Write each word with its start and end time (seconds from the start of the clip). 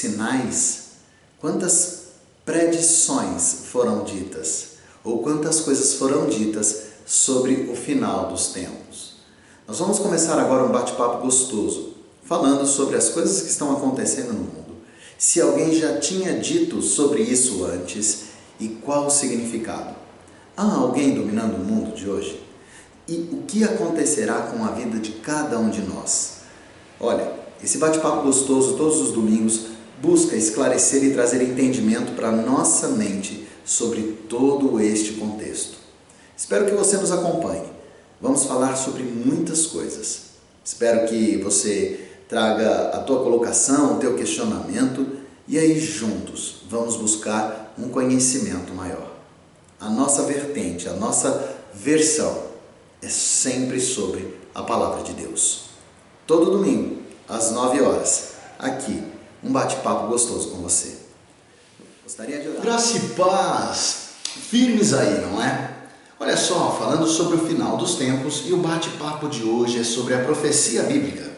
sinais, 0.00 0.82
quantas 1.38 2.04
predições 2.44 3.66
foram 3.70 4.02
ditas, 4.02 4.70
ou 5.04 5.22
quantas 5.22 5.60
coisas 5.60 5.94
foram 5.94 6.26
ditas 6.26 6.84
sobre 7.06 7.68
o 7.70 7.76
final 7.76 8.28
dos 8.28 8.48
tempos. 8.48 9.16
Nós 9.68 9.78
vamos 9.78 9.98
começar 9.98 10.38
agora 10.38 10.64
um 10.64 10.72
bate-papo 10.72 11.22
gostoso, 11.22 11.94
falando 12.24 12.66
sobre 12.66 12.96
as 12.96 13.10
coisas 13.10 13.42
que 13.42 13.50
estão 13.50 13.72
acontecendo 13.72 14.32
no 14.32 14.40
mundo. 14.40 14.76
Se 15.18 15.40
alguém 15.40 15.74
já 15.74 15.98
tinha 15.98 16.38
dito 16.38 16.80
sobre 16.80 17.22
isso 17.22 17.64
antes 17.64 18.30
e 18.58 18.68
qual 18.68 19.06
o 19.06 19.10
significado. 19.10 19.94
Há 20.56 20.74
alguém 20.74 21.14
dominando 21.14 21.56
o 21.56 21.64
mundo 21.64 21.94
de 21.94 22.08
hoje? 22.08 22.42
E 23.06 23.28
o 23.32 23.42
que 23.46 23.64
acontecerá 23.64 24.42
com 24.42 24.64
a 24.64 24.70
vida 24.70 24.98
de 24.98 25.12
cada 25.12 25.58
um 25.58 25.68
de 25.70 25.82
nós? 25.82 26.40
Olha, 26.98 27.32
esse 27.62 27.78
bate-papo 27.78 28.22
gostoso 28.22 28.76
todos 28.76 28.98
os 29.00 29.12
domingos 29.12 29.79
busca 30.00 30.36
esclarecer 30.36 31.04
e 31.04 31.12
trazer 31.12 31.42
entendimento 31.42 32.12
para 32.12 32.32
nossa 32.32 32.88
mente 32.88 33.46
sobre 33.64 34.02
todo 34.28 34.80
este 34.80 35.12
contexto. 35.12 35.78
Espero 36.36 36.66
que 36.66 36.72
você 36.72 36.96
nos 36.96 37.12
acompanhe. 37.12 37.64
Vamos 38.20 38.44
falar 38.44 38.76
sobre 38.76 39.02
muitas 39.02 39.66
coisas. 39.66 40.30
Espero 40.64 41.06
que 41.06 41.36
você 41.38 42.08
traga 42.28 42.90
a 42.90 42.98
tua 43.00 43.22
colocação, 43.22 43.96
o 43.96 43.98
teu 43.98 44.14
questionamento 44.14 45.06
e 45.46 45.58
aí 45.58 45.78
juntos 45.78 46.62
vamos 46.68 46.96
buscar 46.96 47.74
um 47.78 47.88
conhecimento 47.88 48.72
maior. 48.72 49.10
A 49.80 49.88
nossa 49.88 50.22
vertente, 50.22 50.88
a 50.88 50.92
nossa 50.92 51.56
versão 51.74 52.50
é 53.02 53.08
sempre 53.08 53.80
sobre 53.80 54.38
a 54.54 54.62
palavra 54.62 55.02
de 55.02 55.12
Deus. 55.12 55.70
Todo 56.26 56.52
domingo, 56.52 57.02
às 57.28 57.50
9 57.50 57.80
horas, 57.80 58.32
aqui, 58.58 59.02
um 59.42 59.52
bate-papo 59.52 60.08
gostoso 60.08 60.50
com 60.50 60.58
você. 60.58 60.98
Gostaria 62.04 62.40
de 62.40 62.48
orar. 62.48 62.62
Graça 62.62 62.96
e 62.96 63.00
paz, 63.10 64.10
firmes 64.24 64.92
aí, 64.92 65.20
não 65.20 65.42
é? 65.42 65.76
Olha 66.18 66.36
só, 66.36 66.76
falando 66.78 67.06
sobre 67.06 67.36
o 67.36 67.46
final 67.46 67.76
dos 67.76 67.94
tempos 67.94 68.42
e 68.46 68.52
o 68.52 68.58
bate-papo 68.58 69.28
de 69.28 69.42
hoje 69.42 69.78
é 69.78 69.84
sobre 69.84 70.14
a 70.14 70.22
profecia 70.22 70.82
bíblica, 70.82 71.30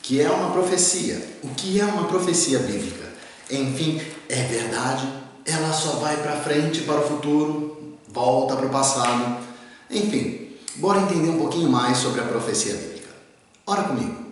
que 0.00 0.20
é 0.20 0.30
uma 0.30 0.52
profecia. 0.52 1.20
O 1.42 1.48
que 1.48 1.80
é 1.80 1.84
uma 1.84 2.04
profecia 2.04 2.60
bíblica? 2.60 3.08
Enfim, 3.50 4.00
é 4.28 4.42
verdade, 4.44 5.08
ela 5.44 5.72
só 5.72 5.92
vai 5.92 6.16
para 6.18 6.36
frente, 6.36 6.82
para 6.82 7.00
o 7.00 7.08
futuro, 7.08 7.96
volta 8.08 8.54
para 8.54 8.66
o 8.66 8.70
passado. 8.70 9.38
Enfim, 9.90 10.52
bora 10.76 11.00
entender 11.00 11.30
um 11.30 11.38
pouquinho 11.38 11.68
mais 11.68 11.98
sobre 11.98 12.20
a 12.20 12.24
profecia 12.24 12.74
bíblica. 12.74 13.08
Ora 13.66 13.84
comigo. 13.84 14.27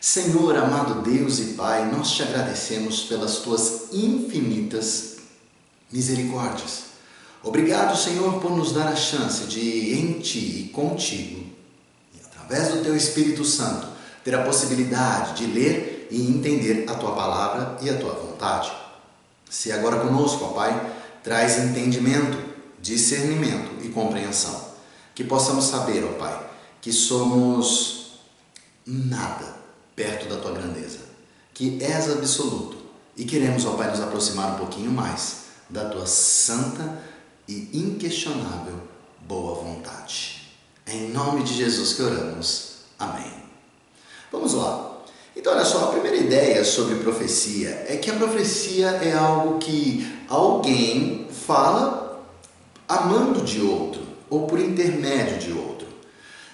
Senhor, 0.00 0.56
amado 0.56 1.02
Deus 1.02 1.38
e 1.40 1.44
Pai, 1.52 1.84
nós 1.92 2.12
te 2.12 2.22
agradecemos 2.22 3.02
pelas 3.02 3.40
tuas 3.40 3.92
infinitas 3.92 5.16
misericórdias. 5.92 6.84
Obrigado, 7.42 7.94
Senhor, 7.94 8.40
por 8.40 8.56
nos 8.56 8.72
dar 8.72 8.88
a 8.88 8.96
chance 8.96 9.44
de, 9.44 9.92
em 10.00 10.18
Ti 10.20 10.38
e 10.38 10.68
contigo, 10.72 11.44
e 12.14 12.20
através 12.24 12.68
do 12.68 12.82
Teu 12.82 12.96
Espírito 12.96 13.44
Santo, 13.44 13.88
ter 14.24 14.34
a 14.34 14.42
possibilidade 14.42 15.34
de 15.34 15.52
ler 15.52 16.08
e 16.10 16.26
entender 16.28 16.86
a 16.88 16.94
Tua 16.94 17.14
palavra 17.14 17.76
e 17.82 17.90
a 17.90 17.98
Tua 17.98 18.14
vontade. 18.14 18.72
Se 19.50 19.70
agora 19.70 20.00
conosco, 20.00 20.44
ó 20.46 20.48
Pai, 20.48 20.94
traz 21.22 21.58
entendimento 21.58 22.38
discernimento 22.80 23.84
e 23.84 23.90
compreensão. 23.90 24.70
Que 25.14 25.24
possamos 25.24 25.66
saber, 25.66 26.02
ó 26.04 26.18
Pai, 26.18 26.50
que 26.80 26.90
somos 26.90 28.22
nada 28.86 29.59
perto 30.00 30.30
da 30.30 30.36
tua 30.36 30.52
grandeza, 30.52 31.00
que 31.52 31.78
és 31.82 32.10
absoluto 32.10 32.78
e 33.14 33.26
queremos, 33.26 33.66
ó 33.66 33.72
Pai, 33.72 33.90
nos 33.90 34.00
aproximar 34.00 34.54
um 34.54 34.56
pouquinho 34.56 34.90
mais 34.90 35.40
da 35.68 35.90
tua 35.90 36.06
santa 36.06 37.02
e 37.46 37.68
inquestionável 37.74 38.80
boa 39.28 39.54
vontade. 39.62 40.40
Em 40.86 41.10
nome 41.10 41.42
de 41.42 41.52
Jesus 41.52 41.92
que 41.92 42.02
oramos. 42.02 42.76
Amém. 42.98 43.30
Vamos 44.32 44.54
lá. 44.54 45.02
Então, 45.36 45.52
olha 45.52 45.66
só, 45.66 45.84
a 45.84 45.92
primeira 45.92 46.16
ideia 46.16 46.64
sobre 46.64 46.94
profecia 46.96 47.84
é 47.86 47.98
que 47.98 48.10
a 48.10 48.16
profecia 48.16 48.88
é 49.02 49.12
algo 49.12 49.58
que 49.58 50.10
alguém 50.28 51.28
fala 51.30 52.24
amando 52.88 53.42
de 53.42 53.60
outro 53.60 54.02
ou 54.30 54.46
por 54.46 54.58
intermédio 54.58 55.38
de 55.38 55.52
outro. 55.52 55.86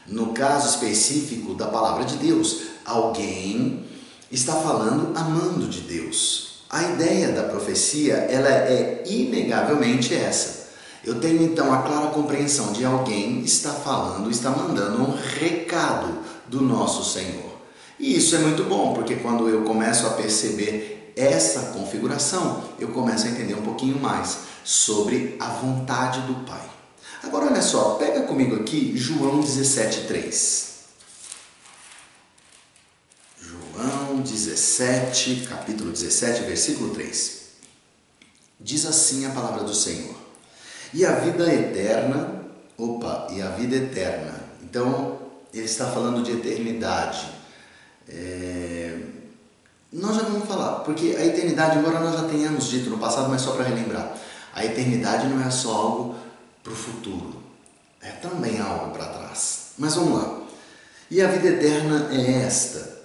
No 0.06 0.32
caso 0.32 0.68
específico 0.68 1.54
da 1.54 1.66
palavra 1.68 2.04
de 2.04 2.16
Deus, 2.16 2.65
alguém 2.86 3.84
está 4.30 4.54
falando 4.54 5.12
amando 5.16 5.66
de 5.66 5.80
Deus. 5.80 6.62
A 6.70 6.82
ideia 6.82 7.28
da 7.28 7.44
profecia, 7.44 8.14
ela 8.14 8.48
é 8.48 9.02
inegavelmente 9.06 10.14
essa. 10.14 10.66
Eu 11.04 11.20
tenho 11.20 11.42
então 11.42 11.72
a 11.72 11.82
clara 11.82 12.08
compreensão 12.08 12.72
de 12.72 12.84
alguém 12.84 13.40
está 13.42 13.70
falando, 13.70 14.30
está 14.30 14.50
mandando 14.50 15.02
um 15.02 15.14
recado 15.14 16.18
do 16.48 16.60
nosso 16.60 17.04
Senhor. 17.12 17.56
E 17.98 18.16
isso 18.16 18.34
é 18.34 18.38
muito 18.38 18.64
bom, 18.64 18.92
porque 18.92 19.16
quando 19.16 19.48
eu 19.48 19.62
começo 19.62 20.06
a 20.06 20.10
perceber 20.10 21.12
essa 21.16 21.72
configuração, 21.72 22.62
eu 22.78 22.88
começo 22.88 23.26
a 23.26 23.30
entender 23.30 23.54
um 23.54 23.62
pouquinho 23.62 23.98
mais 23.98 24.38
sobre 24.64 25.36
a 25.38 25.48
vontade 25.48 26.20
do 26.22 26.34
Pai. 26.44 26.68
Agora 27.22 27.46
olha 27.46 27.62
só, 27.62 27.94
pega 27.94 28.22
comigo 28.22 28.56
aqui 28.56 28.92
João 28.96 29.40
17:3. 29.40 30.65
João 33.86 34.20
17, 34.20 35.46
capítulo 35.48 35.92
17, 35.92 36.42
versículo 36.42 36.94
3. 36.94 37.46
Diz 38.58 38.84
assim 38.84 39.26
a 39.26 39.30
palavra 39.30 39.62
do 39.62 39.74
Senhor: 39.74 40.16
E 40.92 41.04
a 41.04 41.12
vida 41.16 41.52
eterna, 41.52 42.44
opa, 42.76 43.28
e 43.30 43.40
a 43.40 43.50
vida 43.50 43.76
eterna. 43.76 44.34
Então, 44.62 45.18
ele 45.54 45.66
está 45.66 45.86
falando 45.86 46.22
de 46.22 46.32
eternidade. 46.32 47.28
É, 48.08 48.98
nós 49.92 50.16
já 50.16 50.22
vamos 50.22 50.48
falar, 50.48 50.80
porque 50.80 51.14
a 51.16 51.24
eternidade, 51.24 51.78
embora 51.78 52.00
nós 52.00 52.14
já 52.14 52.28
tenhamos 52.28 52.66
dito 52.68 52.90
no 52.90 52.98
passado, 52.98 53.28
mas 53.28 53.40
só 53.42 53.52
para 53.52 53.64
relembrar, 53.64 54.16
a 54.52 54.64
eternidade 54.64 55.28
não 55.28 55.46
é 55.46 55.50
só 55.50 55.72
algo 55.72 56.16
para 56.62 56.72
o 56.72 56.76
futuro, 56.76 57.40
é 58.02 58.10
também 58.10 58.60
algo 58.60 58.90
para 58.90 59.06
trás. 59.06 59.72
Mas 59.78 59.94
vamos 59.94 60.18
lá. 60.18 60.40
E 61.10 61.22
a 61.22 61.28
vida 61.28 61.48
eterna 61.48 62.08
é 62.10 62.42
esta: 62.42 62.95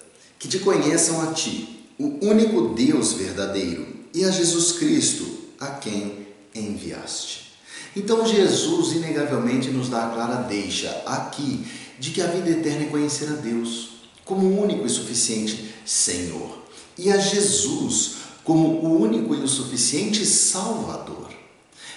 que 0.42 0.48
te 0.48 0.58
conheçam 0.58 1.22
a 1.22 1.32
ti, 1.32 1.86
o 1.96 2.18
único 2.26 2.74
Deus 2.74 3.12
verdadeiro, 3.12 3.86
e 4.12 4.24
a 4.24 4.30
Jesus 4.32 4.72
Cristo, 4.72 5.24
a 5.60 5.68
quem 5.68 6.26
enviaste. 6.52 7.52
Então 7.94 8.26
Jesus 8.26 8.96
inegavelmente 8.96 9.70
nos 9.70 9.88
dá 9.88 10.06
a 10.06 10.10
clara 10.10 10.42
deixa 10.42 10.90
aqui 11.06 11.64
de 11.96 12.10
que 12.10 12.20
a 12.20 12.26
vida 12.26 12.50
eterna 12.50 12.86
é 12.86 12.88
conhecer 12.88 13.28
a 13.28 13.36
Deus 13.36 13.90
como 14.24 14.44
o 14.44 14.60
único 14.60 14.84
e 14.84 14.90
suficiente 14.90 15.72
Senhor 15.86 16.58
e 16.98 17.12
a 17.12 17.18
Jesus 17.18 18.16
como 18.42 18.66
o 18.66 19.00
único 19.00 19.36
e 19.36 19.44
o 19.44 19.48
suficiente 19.48 20.26
Salvador. 20.26 21.30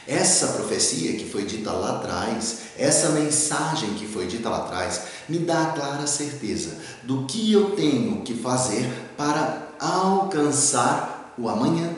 Essa 0.07 0.47
profecia 0.49 1.13
que 1.13 1.25
foi 1.25 1.45
dita 1.45 1.71
lá 1.71 1.97
atrás, 1.97 2.57
essa 2.77 3.09
mensagem 3.09 3.95
que 3.95 4.05
foi 4.05 4.27
dita 4.27 4.49
lá 4.49 4.57
atrás, 4.57 5.01
me 5.27 5.39
dá 5.39 5.63
a 5.63 5.71
clara 5.71 6.05
certeza 6.05 6.77
do 7.03 7.25
que 7.25 7.51
eu 7.51 7.71
tenho 7.71 8.21
que 8.21 8.35
fazer 8.35 8.87
para 9.17 9.69
alcançar 9.79 11.33
o 11.37 11.49
amanhã. 11.49 11.91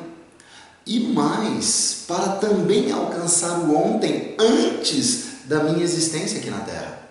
E 0.86 1.02
mais, 1.02 2.06
para 2.08 2.30
também 2.38 2.92
alcançar 2.94 3.60
o 3.60 3.76
ontem 3.76 4.36
antes 4.40 5.26
da 5.44 5.64
minha 5.64 5.84
existência 5.84 6.40
aqui 6.40 6.50
na 6.50 6.62
Terra. 6.62 7.10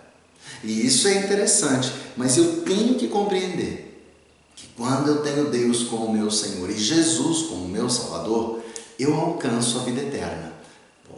E 0.65 0.87
isso 0.87 1.07
é 1.09 1.19
interessante, 1.19 1.93
mas 2.17 2.39
eu 2.39 2.63
tenho 2.63 2.95
que 2.95 3.09
compreender 3.09 4.03
que 4.57 4.69
quando 4.75 5.09
eu 5.09 5.19
tenho 5.19 5.51
Deus 5.51 5.83
como 5.85 6.11
meu 6.11 6.31
Senhor 6.31 6.71
e 6.71 6.79
Jesus 6.79 7.49
como 7.49 7.69
meu 7.69 7.91
Salvador, 7.91 8.61
eu 8.99 9.15
alcanço 9.15 9.79
a 9.79 9.83
vida 9.83 10.01
eterna 10.01 10.56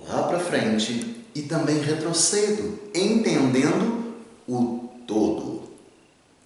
lá 0.09 0.25
para 0.25 0.39
frente 0.39 1.25
e 1.35 1.43
também 1.43 1.79
retrocedo, 1.81 2.79
entendendo 2.95 4.15
o 4.49 4.89
todo. 5.07 5.63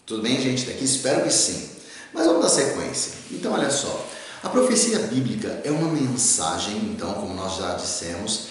Tudo 0.05 0.23
bem, 0.23 0.41
gente? 0.41 0.67
Daqui 0.67 0.85
espero 0.85 1.23
que 1.23 1.33
sim. 1.33 1.71
Mas 2.13 2.27
vamos 2.27 2.43
dar 2.43 2.49
sequência. 2.49 3.13
Então, 3.31 3.53
olha 3.53 3.71
só. 3.71 4.07
A 4.43 4.49
profecia 4.49 4.99
bíblica 4.99 5.61
é 5.65 5.71
uma 5.71 5.89
mensagem, 5.89 6.77
então, 6.93 7.15
como 7.15 7.33
nós 7.33 7.57
já 7.57 7.75
dissemos, 7.75 8.49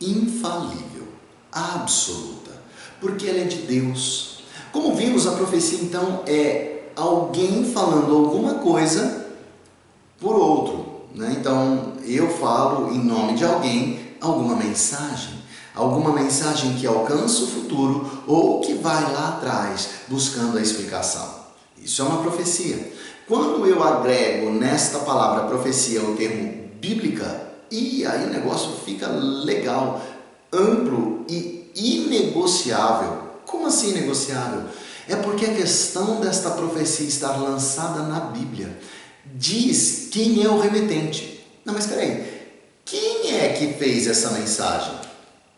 infalível, 0.00 1.06
absoluta, 1.52 2.50
porque 3.00 3.26
ela 3.28 3.38
é 3.38 3.44
de 3.44 3.58
Deus. 3.58 4.42
Como 4.72 4.94
vimos, 4.94 5.26
a 5.26 5.32
profecia 5.32 5.78
então 5.80 6.24
é 6.26 6.90
alguém 6.96 7.64
falando 7.72 8.14
alguma 8.14 8.54
coisa 8.54 9.28
por 10.20 10.34
outro. 10.34 11.04
Né? 11.14 11.36
Então, 11.38 11.94
eu 12.04 12.28
falo 12.28 12.92
em 12.92 13.04
nome 13.04 13.34
de 13.34 13.44
alguém 13.44 14.07
alguma 14.20 14.56
mensagem, 14.56 15.34
alguma 15.74 16.12
mensagem 16.12 16.74
que 16.74 16.86
alcança 16.86 17.44
o 17.44 17.46
futuro 17.46 18.22
ou 18.26 18.60
que 18.60 18.74
vai 18.74 19.12
lá 19.12 19.30
atrás 19.30 19.88
buscando 20.08 20.58
a 20.58 20.62
explicação. 20.62 21.38
Isso 21.76 22.02
é 22.02 22.04
uma 22.04 22.22
profecia. 22.22 22.92
Quando 23.26 23.66
eu 23.66 23.82
agrego 23.82 24.50
nesta 24.50 25.00
palavra 25.00 25.44
profecia 25.44 26.02
o 26.02 26.16
termo 26.16 26.70
bíblica, 26.80 27.48
e 27.70 28.06
aí 28.06 28.24
o 28.24 28.30
negócio 28.30 28.72
fica 28.84 29.06
legal, 29.08 30.02
amplo 30.52 31.24
e 31.28 31.70
inegociável. 31.74 33.28
Como 33.46 33.66
assim 33.66 33.90
inegociável? 33.90 34.62
É 35.06 35.16
porque 35.16 35.46
a 35.46 35.54
questão 35.54 36.20
desta 36.20 36.50
profecia 36.50 37.06
estar 37.06 37.36
lançada 37.36 38.02
na 38.02 38.20
Bíblia 38.20 38.78
diz 39.34 40.08
quem 40.10 40.42
é 40.42 40.48
o 40.48 40.58
remetente. 40.58 41.46
Não, 41.64 41.74
mas 41.74 41.84
espera 41.84 42.02
aí. 42.02 42.27
Quem 42.88 43.36
é 43.36 43.50
que 43.50 43.74
fez 43.74 44.06
essa 44.06 44.30
mensagem? 44.30 44.94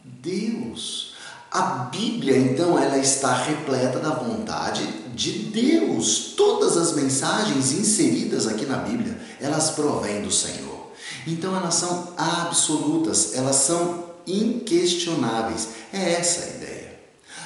Deus. 0.03 1.15
A 1.49 1.61
Bíblia, 1.93 2.37
então, 2.37 2.77
ela 2.77 2.99
está 2.99 3.33
repleta 3.33 4.01
da 4.01 4.11
vontade 4.11 4.85
de 5.15 5.31
Deus. 5.31 6.35
Todas 6.37 6.77
as 6.77 6.93
mensagens 6.95 7.71
inseridas 7.71 8.49
aqui 8.49 8.67
na 8.67 8.79
Bíblia, 8.79 9.17
elas 9.41 9.71
provêm 9.71 10.23
do 10.23 10.31
Senhor. 10.31 10.91
Então, 11.25 11.57
elas 11.57 11.75
são 11.75 12.09
absolutas, 12.17 13.37
elas 13.37 13.57
são 13.57 14.07
inquestionáveis. 14.27 15.69
É 15.93 16.15
essa 16.15 16.47
a 16.47 16.49
ideia. 16.57 16.99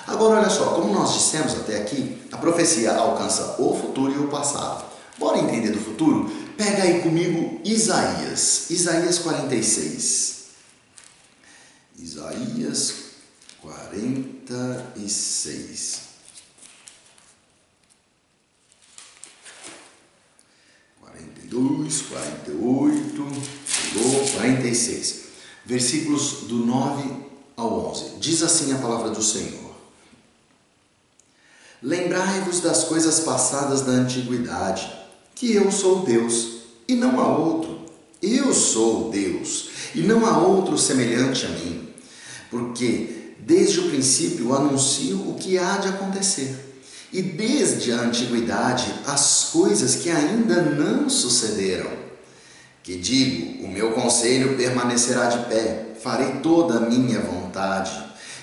Agora, 0.06 0.40
olha 0.40 0.50
só, 0.50 0.64
como 0.70 0.94
nós 0.94 1.12
dissemos 1.12 1.52
até 1.56 1.76
aqui, 1.76 2.22
a 2.32 2.38
profecia 2.38 2.94
alcança 2.94 3.56
o 3.58 3.74
futuro 3.74 4.12
e 4.14 4.18
o 4.18 4.28
passado. 4.28 4.84
Bora 5.18 5.38
entender 5.38 5.70
do 5.70 5.78
futuro? 5.78 6.43
Pega 6.56 6.84
aí 6.84 7.02
comigo 7.02 7.60
Isaías, 7.64 8.70
Isaías 8.70 9.18
46. 9.18 10.44
Isaías 11.98 12.94
46. 13.60 16.00
Quarenta 21.00 21.40
e 21.42 21.48
dois, 21.48 22.02
quarenta 22.02 22.50
e 22.50 22.54
oito, 22.54 23.26
chegou, 23.66 24.28
quarenta 24.32 24.68
e 24.68 24.74
seis. 24.74 25.24
Versículos 25.64 26.48
do 26.48 26.66
9 26.66 27.24
ao 27.56 27.90
11. 27.90 28.16
Diz 28.18 28.42
assim 28.42 28.72
a 28.72 28.78
palavra 28.78 29.10
do 29.10 29.22
Senhor. 29.22 29.72
Lembrai-vos 31.82 32.60
das 32.60 32.84
coisas 32.84 33.20
passadas 33.20 33.82
da 33.82 33.92
antiguidade, 33.92 34.90
que 35.34 35.54
eu 35.54 35.70
sou 35.70 36.04
Deus 36.04 36.58
e 36.86 36.94
não 36.94 37.20
há 37.20 37.36
outro. 37.36 37.80
Eu 38.22 38.54
sou 38.54 39.10
Deus 39.10 39.68
e 39.94 40.00
não 40.00 40.24
há 40.26 40.38
outro 40.38 40.78
semelhante 40.78 41.44
a 41.44 41.48
mim, 41.50 41.88
porque 42.50 43.34
desde 43.40 43.80
o 43.80 43.90
princípio 43.90 44.54
anuncio 44.54 45.28
o 45.28 45.34
que 45.34 45.58
há 45.58 45.76
de 45.76 45.88
acontecer, 45.88 46.56
e 47.12 47.20
desde 47.22 47.92
a 47.92 48.00
antiguidade 48.00 48.92
as 49.06 49.50
coisas 49.52 49.96
que 49.96 50.10
ainda 50.10 50.62
não 50.62 51.08
sucederam. 51.08 51.90
Que 52.82 52.96
digo, 52.96 53.64
o 53.64 53.68
meu 53.68 53.92
conselho 53.92 54.56
permanecerá 54.56 55.26
de 55.26 55.46
pé, 55.46 55.94
farei 56.02 56.40
toda 56.42 56.78
a 56.78 56.80
minha 56.80 57.20
vontade. 57.20 57.92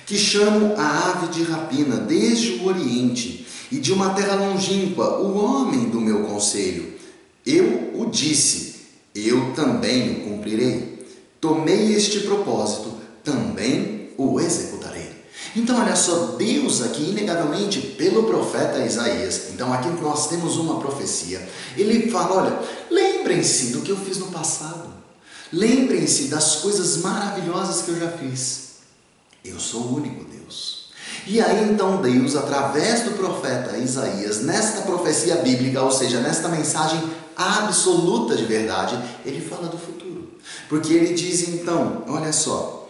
Que 0.06 0.18
chamo 0.18 0.74
a 0.76 1.10
ave 1.10 1.28
de 1.28 1.42
rapina 1.44 1.96
desde 1.96 2.56
o 2.56 2.66
Oriente, 2.66 3.46
e 3.72 3.78
de 3.78 3.90
uma 3.90 4.10
terra 4.10 4.34
longínqua 4.34 5.18
o 5.18 5.34
homem 5.34 5.88
do 5.88 5.98
meu 5.98 6.24
conselho. 6.24 6.92
Eu 7.44 7.92
o 7.94 8.10
disse, 8.10 8.82
eu 9.14 9.54
também 9.54 10.12
o 10.12 10.20
cumprirei. 10.28 11.06
Tomei 11.40 11.94
este 11.94 12.20
propósito, 12.20 12.92
também 13.24 14.10
o 14.18 14.38
executarei. 14.38 15.10
Então, 15.56 15.80
olha 15.80 15.96
só, 15.96 16.36
Deus 16.38 16.82
aqui, 16.82 17.02
inegavelmente, 17.02 17.80
pelo 17.80 18.24
profeta 18.24 18.84
Isaías, 18.84 19.48
então 19.54 19.72
aqui 19.72 19.88
nós 20.00 20.28
temos 20.28 20.56
uma 20.56 20.78
profecia. 20.78 21.46
Ele 21.76 22.10
fala: 22.10 22.42
olha, 22.42 22.58
lembrem-se 22.90 23.72
do 23.72 23.80
que 23.80 23.90
eu 23.90 23.96
fiz 23.96 24.18
no 24.18 24.26
passado, 24.26 24.88
lembrem-se 25.52 26.24
das 26.24 26.56
coisas 26.56 26.98
maravilhosas 26.98 27.82
que 27.82 27.90
eu 27.90 27.98
já 27.98 28.10
fiz. 28.10 28.71
Eu 29.44 29.58
sou 29.58 29.82
o 29.82 29.96
único 29.96 30.24
Deus. 30.24 30.86
E 31.26 31.40
aí 31.40 31.70
então 31.70 32.00
Deus, 32.00 32.36
através 32.36 33.02
do 33.02 33.12
profeta 33.12 33.76
Isaías, 33.76 34.42
nesta 34.42 34.82
profecia 34.82 35.36
bíblica, 35.36 35.82
ou 35.82 35.90
seja, 35.90 36.20
nesta 36.20 36.48
mensagem 36.48 37.02
absoluta 37.36 38.36
de 38.36 38.44
verdade, 38.44 38.98
ele 39.24 39.40
fala 39.40 39.68
do 39.68 39.78
futuro. 39.78 40.32
Porque 40.68 40.92
ele 40.92 41.14
diz 41.14 41.48
então, 41.48 42.04
olha 42.08 42.32
só, 42.32 42.88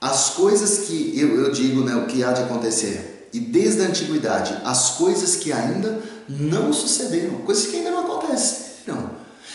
as 0.00 0.30
coisas 0.30 0.86
que 0.86 1.18
eu, 1.18 1.40
eu 1.40 1.52
digo, 1.52 1.82
né, 1.84 1.94
o 1.94 2.06
que 2.06 2.24
há 2.24 2.32
de 2.32 2.42
acontecer, 2.42 3.28
e 3.32 3.38
desde 3.38 3.82
a 3.82 3.86
antiguidade, 3.86 4.56
as 4.64 4.90
coisas 4.90 5.36
que 5.36 5.52
ainda 5.52 6.02
não 6.28 6.72
sucederam, 6.72 7.38
coisas 7.42 7.66
que 7.66 7.76
ainda 7.76 7.90
não 7.90 8.00
aconteceram. 8.00 9.10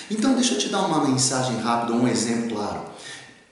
Então, 0.09 0.33
deixa 0.33 0.53
eu 0.53 0.57
te 0.57 0.69
dar 0.69 0.85
uma 0.85 1.05
mensagem 1.05 1.59
rápida, 1.59 1.93
um 1.93 2.07
exemplo 2.07 2.55
claro. 2.55 2.81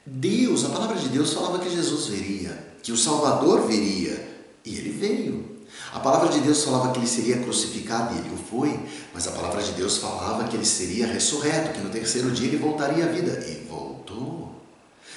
Deus, 0.05 0.63
a 0.65 0.69
palavra 0.69 0.97
de 0.97 1.09
Deus 1.09 1.33
falava 1.33 1.59
que 1.59 1.69
Jesus 1.69 2.07
viria, 2.07 2.75
que 2.83 2.91
o 2.91 2.97
Salvador 2.97 3.67
viria, 3.67 4.27
e 4.63 4.77
ele 4.77 4.91
veio. 4.91 5.55
A 5.91 5.99
palavra 5.99 6.29
de 6.29 6.39
Deus 6.41 6.63
falava 6.63 6.91
que 6.91 6.99
ele 6.99 7.07
seria 7.07 7.37
crucificado 7.37 8.13
e 8.13 8.19
ele 8.19 8.29
o 8.33 8.37
foi, 8.37 8.79
mas 9.13 9.27
a 9.27 9.31
palavra 9.31 9.63
de 9.63 9.71
Deus 9.71 9.97
falava 9.97 10.47
que 10.47 10.55
ele 10.55 10.65
seria 10.65 11.07
ressurreto, 11.07 11.73
que 11.73 11.79
no 11.79 11.89
terceiro 11.89 12.31
dia 12.31 12.47
ele 12.47 12.57
voltaria 12.57 13.05
à 13.05 13.07
vida 13.07 13.43
e 13.47 13.65
voltou. 13.67 14.53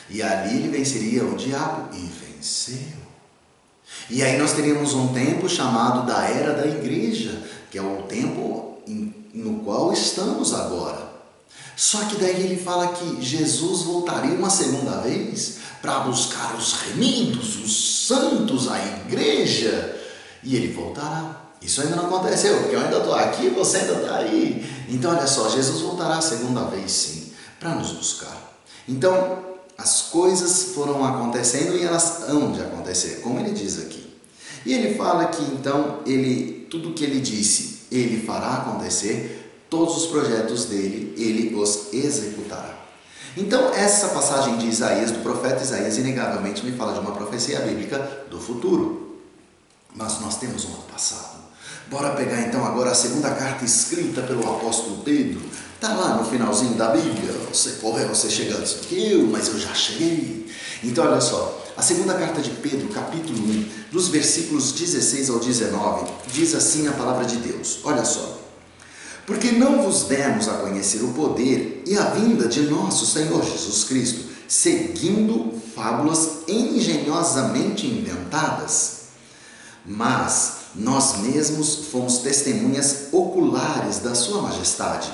E 0.09 0.23
ali 0.23 0.57
ele 0.57 0.69
venceria 0.69 1.25
o 1.25 1.37
diabo 1.37 1.95
e 1.95 1.99
venceu. 1.99 3.09
E 4.09 4.23
aí 4.23 4.39
nós 4.39 4.53
teríamos 4.53 4.95
um 4.95 5.13
tempo 5.13 5.49
chamado 5.49 6.07
da 6.07 6.25
era 6.25 6.55
da 6.55 6.67
igreja, 6.67 7.43
que 7.71 7.77
é 7.77 7.83
o 7.83 8.03
tempo 8.03 8.79
no 9.35 9.61
qual 9.61 9.93
estamos 9.93 10.55
agora. 10.55 11.08
Só 11.79 12.07
que 12.07 12.17
daí 12.17 12.43
ele 12.43 12.61
fala 12.61 12.89
que 12.89 13.25
Jesus 13.25 13.83
voltaria 13.83 14.35
uma 14.35 14.51
segunda 14.51 15.01
vez 15.01 15.59
para 15.81 16.01
buscar 16.01 16.57
os 16.57 16.73
remidos, 16.73 17.55
os 17.65 18.09
santos, 18.09 18.69
a 18.69 18.85
igreja 18.85 19.97
e 20.43 20.57
ele 20.57 20.73
voltará. 20.73 21.41
Isso 21.63 21.81
ainda 21.81 21.95
não 21.95 22.07
aconteceu, 22.07 22.59
porque 22.63 22.75
eu 22.75 22.81
ainda 22.81 22.99
estou 22.99 23.15
aqui, 23.15 23.49
você 23.51 23.77
ainda 23.77 23.93
está 23.93 24.17
aí. 24.17 24.69
Então, 24.89 25.13
olha 25.13 25.25
só, 25.29 25.49
Jesus 25.49 25.81
voltará 25.83 26.19
a 26.19 26.21
segunda 26.21 26.65
vez, 26.65 26.91
sim, 26.91 27.33
para 27.61 27.77
nos 27.77 27.93
buscar. 27.93 28.59
Então, 28.89 29.39
as 29.77 30.03
coisas 30.11 30.75
foram 30.75 31.05
acontecendo 31.05 31.77
e 31.77 31.85
elas 31.85 32.29
hão 32.29 32.51
de 32.51 32.61
acontecer, 32.61 33.21
como 33.23 33.39
ele 33.39 33.53
diz 33.53 33.79
aqui. 33.79 34.05
E 34.67 34.73
ele 34.73 34.97
fala 34.97 35.27
que 35.27 35.43
então 35.45 36.01
ele 36.05 36.67
tudo 36.69 36.93
que 36.93 37.05
ele 37.05 37.21
disse, 37.21 37.83
ele 37.89 38.21
fará 38.27 38.55
acontecer, 38.55 39.38
todos 39.71 39.97
os 39.97 40.07
projetos 40.07 40.67
dele, 40.67 41.15
ele 41.17 41.55
os 41.55 41.93
executará. 41.93 42.77
Então, 43.37 43.73
essa 43.73 44.09
passagem 44.09 44.59
de 44.59 44.67
Isaías, 44.67 45.11
do 45.11 45.21
profeta 45.21 45.63
Isaías, 45.63 45.97
inegavelmente 45.97 46.65
me 46.65 46.73
fala 46.77 46.93
de 46.93 47.01
uma 47.01 47.13
profecia 47.13 47.61
bíblica 47.61 48.27
do 48.31 48.41
futuro. 48.41 49.19
Mas 49.95 50.21
nós 50.21 50.39
temos 50.39 50.65
um 50.65 50.69
ano 50.69 50.85
passado. 50.93 51.39
Bora 51.91 52.11
pegar 52.11 52.43
então 52.43 52.65
agora 52.67 52.91
a 52.91 52.95
segunda 52.95 53.31
carta 53.31 53.65
escrita 53.65 54.23
pelo 54.23 54.41
apóstolo 54.49 54.99
Pedro. 55.05 55.41
Está 55.75 55.95
lá 55.95 56.17
no 56.17 56.25
finalzinho 56.29 56.75
da 56.75 56.89
Bíblia. 56.89 57.33
Você 57.53 57.73
correu, 57.81 58.09
você 58.09 58.29
chegando 58.29 58.61
antes 58.61 58.75
que 58.75 59.13
eu, 59.13 59.27
mas 59.29 59.49
eu 59.49 59.59
já 59.59 59.73
cheguei. 59.73 60.51
Então 60.83 61.07
olha 61.07 61.21
só, 61.21 61.65
a 61.77 61.83
segunda 61.83 62.15
carta 62.15 62.43
de 62.43 62.51
Pedro, 62.51 62.89
capítulo 62.89 63.39
1, 63.39 63.69
dos 63.93 64.09
versículos 64.09 64.73
16 64.73 65.31
ao 65.31 65.39
19, 65.39 66.11
diz 66.33 66.55
assim 66.55 66.89
a 66.89 66.93
palavra 66.93 67.25
de 67.25 67.37
Deus. 67.37 67.79
Olha 67.85 68.05
só. 68.05 68.39
Porque 69.29 69.53
não 69.53 69.83
vos 69.83 70.05
demos 70.05 70.49
a 70.49 70.55
conhecer 70.55 71.05
o 71.05 71.13
poder 71.13 71.85
e 71.87 71.97
a 71.97 72.11
vinda 72.11 72.49
de 72.49 72.63
nosso 72.63 73.07
Senhor 73.07 73.45
Jesus 73.45 73.85
Cristo, 73.85 74.25
seguindo 74.49 75.53
fábulas 75.77 76.49
engenhosamente 76.49 77.87
inventadas 77.87 78.99
mas 79.89 80.53
nós 80.75 81.19
mesmos 81.19 81.87
fomos 81.91 82.19
testemunhas 82.19 83.09
oculares 83.11 84.01
da 84.01 84.15
Sua 84.15 84.43
Majestade, 84.43 85.11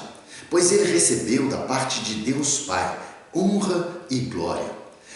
pois 0.50 0.73
ele 0.73 0.92
recebeu 0.92 1.49
da 1.49 1.59
parte 1.59 2.02
de 2.02 2.33
Deus 2.33 2.59
Pai 2.61 2.99
honra 3.35 3.88
e 4.11 4.18
glória. 4.18 4.75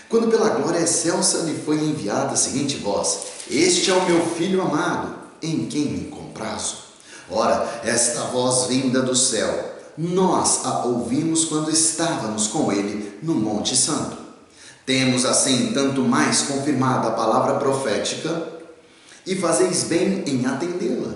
Quando 0.08 0.28
pela 0.28 0.50
glória 0.50 0.80
excelsa 0.80 1.38
lhe 1.38 1.58
foi 1.58 1.76
enviada 1.76 2.32
a 2.32 2.36
seguinte 2.36 2.76
voz: 2.76 3.18
Este 3.50 3.90
é 3.90 3.94
o 3.94 4.06
meu 4.06 4.24
filho 4.26 4.62
amado, 4.62 5.16
em 5.42 5.66
quem 5.66 5.86
me 5.86 6.04
comprazo. 6.08 6.87
Ora, 7.30 7.80
esta 7.84 8.22
voz 8.24 8.68
vinda 8.68 9.02
do 9.02 9.14
céu, 9.14 9.76
nós 9.96 10.64
a 10.64 10.84
ouvimos 10.84 11.44
quando 11.44 11.70
estávamos 11.70 12.46
com 12.46 12.72
ele 12.72 13.18
no 13.22 13.34
Monte 13.34 13.76
Santo. 13.76 14.16
Temos 14.86 15.24
assim 15.24 15.72
tanto 15.74 16.02
mais 16.02 16.42
confirmada 16.42 17.08
a 17.08 17.12
palavra 17.12 17.56
profética 17.56 18.48
e 19.26 19.36
fazeis 19.36 19.84
bem 19.84 20.24
em 20.26 20.46
atendê-la, 20.46 21.14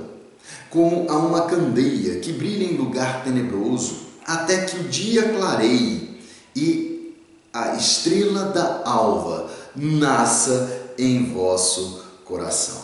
como 0.68 1.10
a 1.10 1.16
uma 1.16 1.46
candeia 1.46 2.20
que 2.20 2.32
brilha 2.32 2.64
em 2.64 2.76
lugar 2.76 3.24
tenebroso, 3.24 4.00
até 4.26 4.64
que 4.66 4.76
o 4.76 4.88
dia 4.88 5.30
clareie 5.30 6.20
e 6.54 7.14
a 7.52 7.74
estrela 7.76 8.44
da 8.46 8.82
alva 8.84 9.48
nasça 9.74 10.90
em 10.98 11.32
vosso 11.32 12.04
coração. 12.24 12.81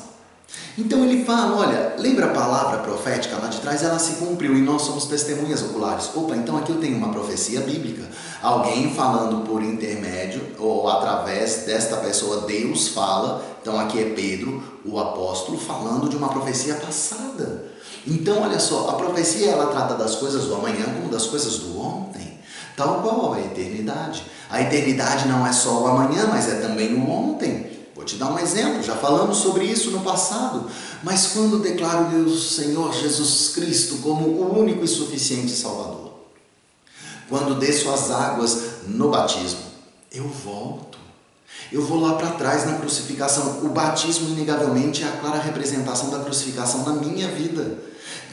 Então 0.79 1.05
ele 1.05 1.25
fala: 1.25 1.57
olha, 1.57 1.97
lembra 1.99 2.27
a 2.27 2.33
palavra 2.33 2.79
profética 2.79 3.37
lá 3.37 3.49
de 3.49 3.61
trás? 3.61 3.83
Ela 3.83 3.99
se 3.99 4.25
cumpriu 4.25 4.57
e 4.57 4.63
nós 4.63 4.83
somos 4.83 5.07
testemunhas 5.07 5.61
oculares. 5.61 6.09
Opa, 6.15 6.37
então 6.37 6.57
aqui 6.57 6.71
eu 6.71 6.79
tenho 6.79 6.97
uma 6.97 7.11
profecia 7.11 7.61
bíblica. 7.63 8.05
Alguém 8.41 8.95
falando 8.95 9.45
por 9.45 9.61
intermédio 9.61 10.41
ou 10.57 10.89
através 10.89 11.65
desta 11.67 11.97
pessoa, 11.97 12.47
Deus 12.47 12.89
fala. 12.89 13.45
Então 13.61 13.79
aqui 13.81 14.01
é 14.01 14.15
Pedro, 14.15 14.63
o 14.85 15.01
apóstolo, 15.01 15.59
falando 15.59 16.09
de 16.09 16.17
uma 16.17 16.29
profecia 16.29 16.77
passada. 16.77 17.65
Então, 18.07 18.43
olha 18.43 18.61
só, 18.61 18.91
a 18.91 18.93
profecia 18.95 19.51
ela 19.51 19.67
trata 19.67 19.95
das 19.95 20.15
coisas 20.15 20.45
do 20.45 20.55
amanhã 20.55 20.85
como 20.95 21.11
das 21.11 21.27
coisas 21.27 21.59
do 21.59 21.79
ontem, 21.79 22.39
tal 22.77 23.03
qual 23.03 23.35
a 23.35 23.41
eternidade. 23.41 24.23
A 24.49 24.63
eternidade 24.63 25.29
não 25.29 25.45
é 25.47 25.53
só 25.53 25.83
o 25.83 25.87
amanhã, 25.89 26.27
mas 26.29 26.49
é 26.49 26.61
também 26.61 26.95
o 26.95 27.11
ontem. 27.11 27.68
Te 28.09 28.17
dar 28.17 28.33
um 28.33 28.39
exemplo, 28.39 28.83
já 28.83 28.97
falamos 28.97 29.37
sobre 29.37 29.67
isso 29.67 29.91
no 29.91 30.01
passado, 30.01 30.67
mas 31.03 31.27
quando 31.27 31.59
declaro 31.59 32.09
meu 32.09 32.35
Senhor 32.35 32.91
Jesus 32.95 33.51
Cristo 33.55 33.99
como 33.99 34.25
o 34.27 34.59
único 34.59 34.83
e 34.83 34.89
suficiente 34.89 35.53
Salvador, 35.53 36.15
quando 37.29 37.59
desço 37.59 37.91
as 37.91 38.11
águas 38.11 38.63
no 38.87 39.11
batismo, 39.11 39.61
eu 40.11 40.27
volto. 40.27 40.97
Eu 41.71 41.85
vou 41.85 42.01
lá 42.01 42.15
para 42.15 42.31
trás 42.31 42.65
na 42.65 42.79
crucificação. 42.79 43.61
O 43.63 43.69
batismo, 43.69 44.31
inegavelmente, 44.31 45.03
é 45.03 45.09
a 45.09 45.19
clara 45.19 45.39
representação 45.39 46.09
da 46.09 46.21
crucificação 46.21 46.85
na 46.85 46.95
minha 46.95 47.29
vida. 47.29 47.79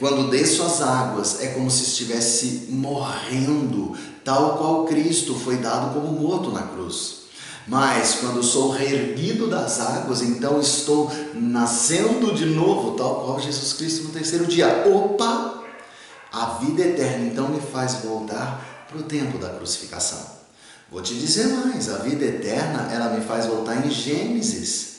Quando 0.00 0.30
desço 0.30 0.62
as 0.62 0.80
águas, 0.80 1.42
é 1.42 1.48
como 1.48 1.70
se 1.70 1.82
estivesse 1.82 2.68
morrendo, 2.70 3.94
tal 4.24 4.56
qual 4.56 4.86
Cristo 4.86 5.34
foi 5.34 5.56
dado 5.56 5.92
como 5.92 6.18
morto 6.18 6.50
na 6.50 6.62
cruz. 6.62 7.25
Mas 7.66 8.18
quando 8.20 8.42
sou 8.44 8.70
reerguido 8.70 9.48
das 9.48 9.80
águas, 9.80 10.22
então 10.22 10.60
estou 10.60 11.10
nascendo 11.34 12.32
de 12.32 12.46
novo, 12.46 12.96
tal 12.96 13.24
qual 13.24 13.40
Jesus 13.40 13.72
Cristo 13.72 14.04
no 14.04 14.10
terceiro 14.10 14.46
dia. 14.46 14.84
Opa! 14.86 15.64
A 16.32 16.58
vida 16.60 16.82
eterna 16.82 17.26
então 17.26 17.48
me 17.48 17.60
faz 17.60 17.94
voltar 18.04 18.86
para 18.88 18.98
o 18.98 19.02
tempo 19.02 19.38
da 19.38 19.48
crucificação. 19.48 20.36
Vou 20.90 21.02
te 21.02 21.14
dizer 21.14 21.48
mais, 21.48 21.88
a 21.88 21.98
vida 21.98 22.24
eterna 22.24 22.88
ela 22.92 23.08
me 23.08 23.24
faz 23.24 23.46
voltar 23.46 23.84
em 23.84 23.90
Gênesis. 23.90 24.96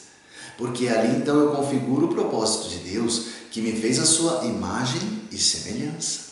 Porque 0.57 0.89
ali 0.89 1.15
então 1.15 1.39
eu 1.39 1.51
configuro 1.51 2.07
o 2.07 2.13
propósito 2.13 2.69
de 2.69 2.91
Deus 2.91 3.27
que 3.49 3.61
me 3.61 3.71
fez 3.71 3.97
a 3.99 4.05
sua 4.05 4.43
imagem 4.43 5.21
e 5.31 5.37
semelhança. 5.37 6.27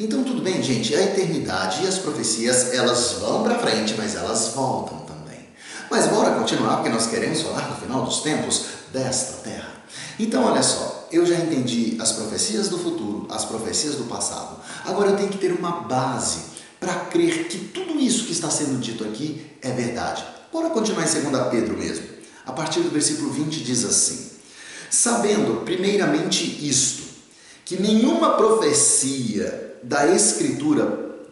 Então 0.00 0.24
tudo 0.24 0.40
bem, 0.40 0.62
gente, 0.62 0.94
a 0.94 1.02
eternidade 1.02 1.84
e 1.84 1.86
as 1.86 1.98
profecias, 1.98 2.72
elas 2.72 3.16
vão 3.20 3.42
para 3.42 3.58
frente, 3.58 3.94
mas 3.98 4.14
elas 4.14 4.48
voltam 4.54 5.01
mas 5.92 6.06
bora 6.06 6.30
continuar, 6.30 6.76
porque 6.76 6.88
nós 6.88 7.06
queremos 7.06 7.42
falar 7.42 7.68
no 7.68 7.76
final 7.76 8.02
dos 8.02 8.22
tempos 8.22 8.64
desta 8.90 9.42
terra. 9.42 9.68
Então, 10.18 10.42
olha 10.42 10.62
só, 10.62 11.06
eu 11.12 11.26
já 11.26 11.34
entendi 11.34 11.98
as 12.00 12.12
profecias 12.12 12.70
do 12.70 12.78
futuro, 12.78 13.26
as 13.30 13.44
profecias 13.44 13.96
do 13.96 14.04
passado. 14.04 14.56
Agora 14.86 15.10
eu 15.10 15.16
tenho 15.18 15.28
que 15.28 15.36
ter 15.36 15.52
uma 15.52 15.82
base 15.82 16.38
para 16.80 16.94
crer 16.94 17.46
que 17.46 17.58
tudo 17.58 18.00
isso 18.00 18.24
que 18.24 18.32
está 18.32 18.48
sendo 18.48 18.80
dito 18.80 19.04
aqui 19.04 19.44
é 19.60 19.70
verdade. 19.70 20.24
Bora 20.50 20.70
continuar 20.70 21.06
em 21.06 21.30
2 21.30 21.48
Pedro 21.50 21.76
mesmo. 21.76 22.06
A 22.46 22.52
partir 22.52 22.80
do 22.80 22.88
versículo 22.88 23.30
20 23.30 23.62
diz 23.62 23.84
assim: 23.84 24.30
Sabendo 24.90 25.62
primeiramente 25.62 26.66
isto, 26.66 27.02
que 27.66 27.80
nenhuma 27.80 28.30
profecia 28.30 29.76
da 29.82 30.06
Escritura 30.06 30.86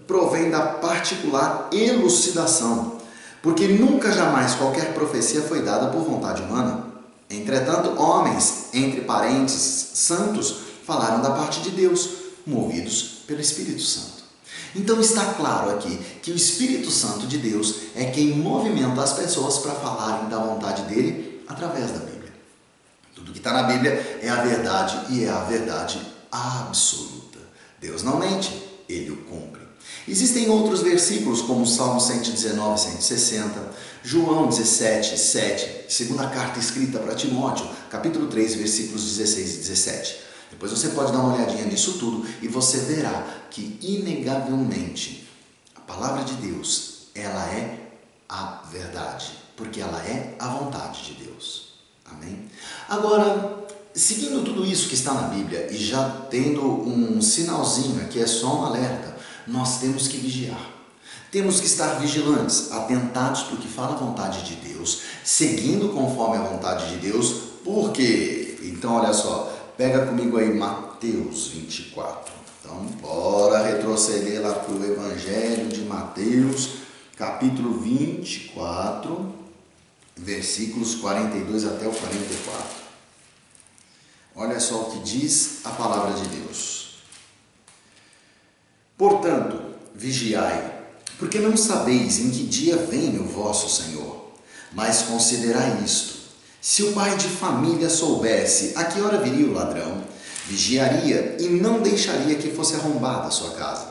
provém 0.07 0.50
da 0.50 0.61
particular 0.61 1.71
elucidação 1.73 3.00
porque 3.42 3.66
nunca 3.66 4.12
jamais 4.12 4.54
qualquer 4.54 4.92
profecia 4.92 5.42
foi 5.42 5.62
dada 5.62 5.88
por 5.88 6.02
vontade 6.02 6.42
humana. 6.42 6.87
Entretanto, 7.28 8.00
homens, 8.00 8.68
entre 8.73 9.02
parentes 9.02 9.54
santos, 9.94 10.56
falaram 10.85 11.23
da 11.23 11.30
parte 11.30 11.61
de 11.61 11.70
Deus, 11.70 12.09
movidos 12.47 13.23
pelo 13.26 13.40
Espírito 13.40 13.82
Santo. 13.82 14.20
Então 14.75 15.00
está 15.00 15.35
claro 15.35 15.70
aqui 15.70 15.97
que 16.23 16.30
o 16.30 16.37
Espírito 16.37 16.90
Santo 16.90 17.26
de 17.26 17.38
Deus 17.38 17.75
é 17.94 18.06
quem 18.06 18.28
movimenta 18.37 19.02
as 19.02 19.12
pessoas 19.12 19.59
para 19.59 19.73
falarem 19.73 20.28
da 20.28 20.38
vontade 20.38 20.82
dele 20.82 21.42
através 21.49 21.90
da 21.90 21.99
Bíblia. 21.99 22.32
Tudo 23.14 23.32
que 23.32 23.38
está 23.38 23.52
na 23.52 23.64
Bíblia 23.64 24.18
é 24.23 24.28
a 24.28 24.42
verdade 24.42 25.12
e 25.12 25.25
é 25.25 25.30
a 25.30 25.40
verdade 25.40 26.00
absoluta. 26.30 27.38
Deus 27.80 28.02
não 28.02 28.18
mente, 28.18 28.50
ele 28.88 29.11
o 29.11 29.16
cumpre. 29.25 29.60
Existem 30.08 30.49
outros 30.49 30.82
versículos, 30.82 31.42
como 31.42 31.66
Salmo 31.66 32.00
119, 32.00 32.80
160, 32.80 33.70
João 34.02 34.49
17, 34.49 35.18
7, 35.18 35.84
segunda 35.88 36.28
carta 36.28 36.58
escrita 36.58 36.99
para 36.99 37.14
Timóteo, 37.14 37.68
capítulo 37.90 38.26
3, 38.28 38.54
versículos 38.54 39.04
16 39.04 39.54
e 39.54 39.58
17. 39.58 40.16
Depois 40.50 40.72
você 40.72 40.88
pode 40.88 41.12
dar 41.12 41.18
uma 41.18 41.34
olhadinha 41.34 41.64
nisso 41.64 41.94
tudo 41.94 42.26
e 42.42 42.49
você 42.49 42.78
verá 42.78 43.26
que, 43.50 43.78
inegavelmente, 43.80 45.28
a 45.76 45.80
palavra 45.80 46.25
de 46.25 46.34
Deus, 46.34 47.08
ela 47.14 47.44
é 47.52 47.78
a 48.28 48.62
verdade, 48.70 49.32
porque 49.56 49.80
ela 49.80 50.02
é 50.02 50.34
a 50.38 50.49
vontade 50.49 51.04
de 51.04 51.25
Deus. 51.25 51.75
Amém? 52.04 52.49
Agora, 52.88 53.66
seguindo 53.94 54.44
tudo 54.44 54.64
isso 54.64 54.88
que 54.88 54.94
está 54.94 55.14
na 55.14 55.28
Bíblia 55.28 55.68
e 55.70 55.76
já 55.76 56.08
tendo 56.30 56.62
um 56.64 57.20
sinalzinho 57.20 58.00
aqui, 58.02 58.20
é 58.20 58.26
só 58.26 58.60
um 58.60 58.64
alerta, 58.66 59.16
nós 59.47 59.80
temos 59.80 60.09
que 60.09 60.18
vigiar. 60.18 60.70
Temos 61.30 61.61
que 61.61 61.66
estar 61.66 62.00
vigilantes, 62.00 62.73
atentados 62.73 63.42
para 63.42 63.54
o 63.54 63.59
que 63.59 63.68
fala 63.68 63.94
a 63.94 63.99
vontade 63.99 64.42
de 64.42 64.56
Deus, 64.56 65.02
seguindo 65.25 65.90
conforme 65.90 66.38
a 66.38 66.42
vontade 66.42 66.90
de 66.90 66.97
Deus, 66.97 67.50
por 67.64 67.92
quê? 67.92 68.59
Então, 68.62 68.94
olha 68.94 69.12
só, 69.12 69.56
pega 69.76 70.06
comigo 70.06 70.38
aí 70.38 70.52
Mateus 70.52 71.49
24. 71.49 72.32
Então, 72.61 72.76
bora 73.00 73.62
retroceder 73.62 74.42
lá 74.42 74.54
para 74.54 74.75
o 74.75 74.85
Evangelho 74.85 75.68
de 75.68 75.82
Mateus, 75.82 76.70
capítulo 77.16 77.78
24, 77.80 79.35
versículos 80.16 80.97
42 80.97 81.64
até 81.64 81.87
o 81.87 81.92
44. 81.92 82.80
Olha 84.35 84.59
só 84.59 84.82
o 84.82 84.90
que 84.92 84.99
diz 85.00 85.61
a 85.64 85.70
palavra 85.70 86.14
de 86.14 86.28
Deus. 86.28 86.79
Portanto, 89.00 89.59
vigiai, 89.95 90.75
porque 91.19 91.38
não 91.38 91.57
sabeis 91.57 92.19
em 92.19 92.28
que 92.28 92.45
dia 92.45 92.76
vem 92.76 93.19
o 93.19 93.25
vosso 93.25 93.83
Senhor. 93.83 94.30
Mas 94.75 95.00
considerai 95.00 95.83
isto: 95.83 96.16
se 96.61 96.83
o 96.83 96.92
pai 96.92 97.16
de 97.16 97.26
família 97.26 97.88
soubesse 97.88 98.75
a 98.76 98.85
que 98.85 99.00
hora 99.00 99.23
viria 99.23 99.47
o 99.47 99.54
ladrão, 99.54 100.04
vigiaria 100.47 101.38
e 101.40 101.49
não 101.49 101.80
deixaria 101.80 102.35
que 102.35 102.50
fosse 102.50 102.75
arrombada 102.75 103.28
a 103.28 103.30
sua 103.30 103.52
casa. 103.52 103.90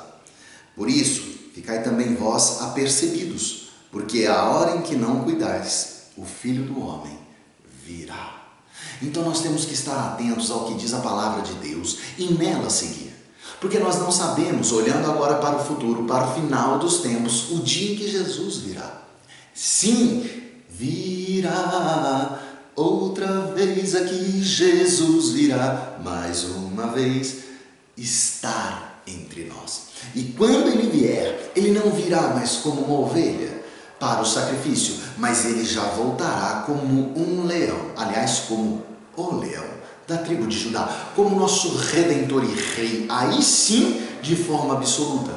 Por 0.76 0.88
isso, 0.88 1.24
ficai 1.56 1.82
também 1.82 2.14
vós 2.14 2.62
apercebidos, 2.62 3.72
porque 3.92 4.28
a 4.28 4.44
hora 4.44 4.78
em 4.78 4.84
que 4.84 4.96
não 4.96 5.24
cuidais, 5.24 6.04
o 6.16 6.24
filho 6.24 6.66
do 6.66 6.80
homem 6.86 7.18
virá. 7.84 8.44
Então 9.02 9.24
nós 9.24 9.42
temos 9.42 9.66
que 9.66 9.74
estar 9.74 9.98
atentos 10.12 10.52
ao 10.52 10.68
que 10.68 10.76
diz 10.76 10.94
a 10.94 11.00
palavra 11.00 11.42
de 11.42 11.54
Deus 11.54 11.98
e 12.16 12.26
nela 12.26 12.70
seguir. 12.70 13.09
Porque 13.60 13.78
nós 13.80 14.00
não 14.00 14.12
sabemos, 14.12 14.72
olhando 14.72 15.10
agora 15.10 15.36
para 15.36 15.58
o 15.58 15.66
futuro, 15.66 16.06
para 16.06 16.28
o 16.28 16.34
final 16.34 16.80
dos 16.80 17.00
tempos, 17.00 17.52
o 17.52 17.60
dia 17.60 17.94
em 17.94 17.96
que 17.98 18.10
Jesus 18.10 18.58
virá. 18.58 19.02
Sim, 19.54 20.30
virá 20.70 22.40
outra 22.76 23.42
vez 23.54 23.96
aqui, 23.96 24.42
Jesus 24.42 25.32
virá 25.32 25.98
mais 26.04 26.46
uma 26.46 26.88
vez 26.88 27.40
estar 27.98 29.02
entre 29.06 29.46
nós. 29.46 29.90
E 30.16 30.24
quando 30.38 30.70
ele 30.70 30.90
vier, 30.90 31.52
ele 31.54 31.72
não 31.72 31.92
virá 31.92 32.30
mais 32.30 32.58
como 32.58 32.82
uma 32.82 33.08
ovelha 33.08 33.62
para 34.00 34.22
o 34.22 34.26
sacrifício, 34.26 34.96
mas 35.18 35.44
ele 35.44 35.66
já 35.66 35.84
voltará 35.84 36.64
como 36.66 37.14
um 37.20 37.46
leão, 37.46 37.92
aliás, 37.98 38.44
como 38.48 38.86
o 39.18 39.36
leão 39.36 39.79
da 40.10 40.18
tribo 40.18 40.48
de 40.48 40.58
Judá, 40.58 40.90
como 41.16 41.40
nosso 41.40 41.78
redentor 41.78 42.44
e 42.44 42.54
rei, 42.76 43.06
aí 43.08 43.42
sim 43.44 44.02
de 44.22 44.36
forma 44.36 44.74
absoluta. 44.74 45.32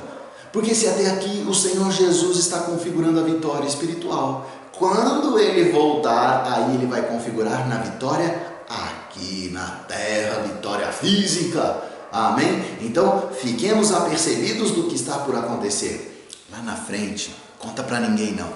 Porque 0.51 0.75
se 0.75 0.89
até 0.89 1.11
aqui 1.11 1.45
o 1.47 1.55
Senhor 1.55 1.91
Jesus 1.93 2.39
está 2.39 2.61
configurando 2.61 3.21
a 3.21 3.23
vitória 3.23 3.67
espiritual, 3.67 4.51
quando 4.77 5.39
ele 5.39 5.71
voltar, 5.71 6.45
aí 6.51 6.75
ele 6.75 6.87
vai 6.87 7.03
configurar 7.03 7.69
na 7.69 7.77
vitória 7.77 8.53
aqui 8.69 9.51
na 9.53 9.67
terra, 9.87 10.43
vitória 10.43 10.91
física. 10.91 11.83
Amém? 12.11 12.65
Então, 12.81 13.31
fiquemos 13.41 13.93
apercebidos 13.93 14.73
do 14.73 14.85
que 14.85 14.95
está 14.95 15.19
por 15.19 15.37
acontecer. 15.37 16.29
Lá 16.51 16.59
na 16.63 16.77
frente, 16.77 17.35
conta 17.59 17.83
para 17.83 18.01
ninguém 18.01 18.33
não. 18.33 18.49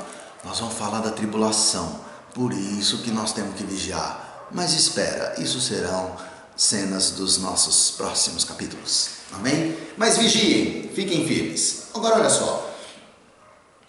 Nós 0.45 0.59
vamos 0.61 0.75
falar 0.75 1.01
da 1.01 1.11
tribulação. 1.11 2.01
Por 2.35 2.53
isso 2.53 2.99
que 2.99 3.11
nós 3.11 3.33
temos 3.33 3.55
que 3.55 3.65
vigiar 3.65 4.26
mas 4.51 4.73
espera, 4.73 5.35
isso 5.39 5.61
serão 5.61 6.17
cenas 6.57 7.11
dos 7.13 7.39
nossos 7.39 7.91
próximos 7.97 8.45
capítulos. 8.45 9.09
Amém? 9.33 9.77
Mas 9.97 10.17
vigiem, 10.19 10.91
fiquem 10.95 11.27
firmes. 11.27 11.85
Agora 11.95 12.17
olha 12.17 12.31
só. 12.31 12.75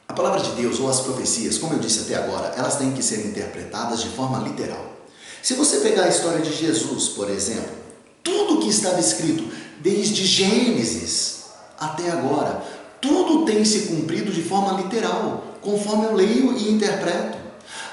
A 0.08 0.14
palavra 0.14 0.40
de 0.40 0.52
Deus 0.52 0.80
ou 0.80 0.90
as 0.90 1.02
profecias, 1.02 1.58
como 1.58 1.74
eu 1.74 1.80
disse 1.80 2.02
até 2.02 2.16
agora, 2.16 2.54
elas 2.58 2.78
têm 2.78 2.92
que 2.94 3.04
ser 3.04 3.26
interpretadas 3.26 4.02
de 4.02 4.10
forma 4.10 4.40
literal. 4.40 4.94
Se 5.44 5.54
você 5.54 5.78
pegar 5.78 6.04
a 6.04 6.10
história 6.10 6.40
de 6.40 6.54
Jesus, 6.54 7.10
por 7.10 7.30
exemplo, 7.30 7.76
tudo 8.24 8.60
que 8.60 8.70
estava 8.70 9.00
escrito, 9.00 9.44
desde 9.80 10.26
Gênesis 10.26 11.46
até 11.80 12.10
agora, 12.10 12.64
tudo 13.00 13.46
tem 13.46 13.64
se 13.64 13.88
cumprido 13.88 14.32
de 14.32 14.42
forma 14.42 14.82
literal, 14.82 15.58
conforme 15.62 16.06
eu 16.06 16.16
leio 16.16 16.58
e 16.58 16.72
interpreto. 16.72 17.38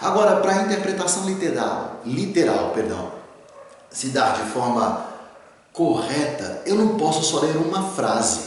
Agora, 0.04 0.37
para 0.37 0.52
a 0.52 0.62
interpretação 0.64 1.25
literal, 1.25 2.02
literal, 2.04 2.73
perdão, 2.75 3.11
se 3.90 4.08
dar 4.08 4.34
de 4.34 4.50
forma 4.50 5.02
correta, 5.73 6.61
eu 6.66 6.75
não 6.75 6.99
posso 6.99 7.23
só 7.23 7.40
ler 7.40 7.56
uma 7.56 7.82
frase, 7.88 8.40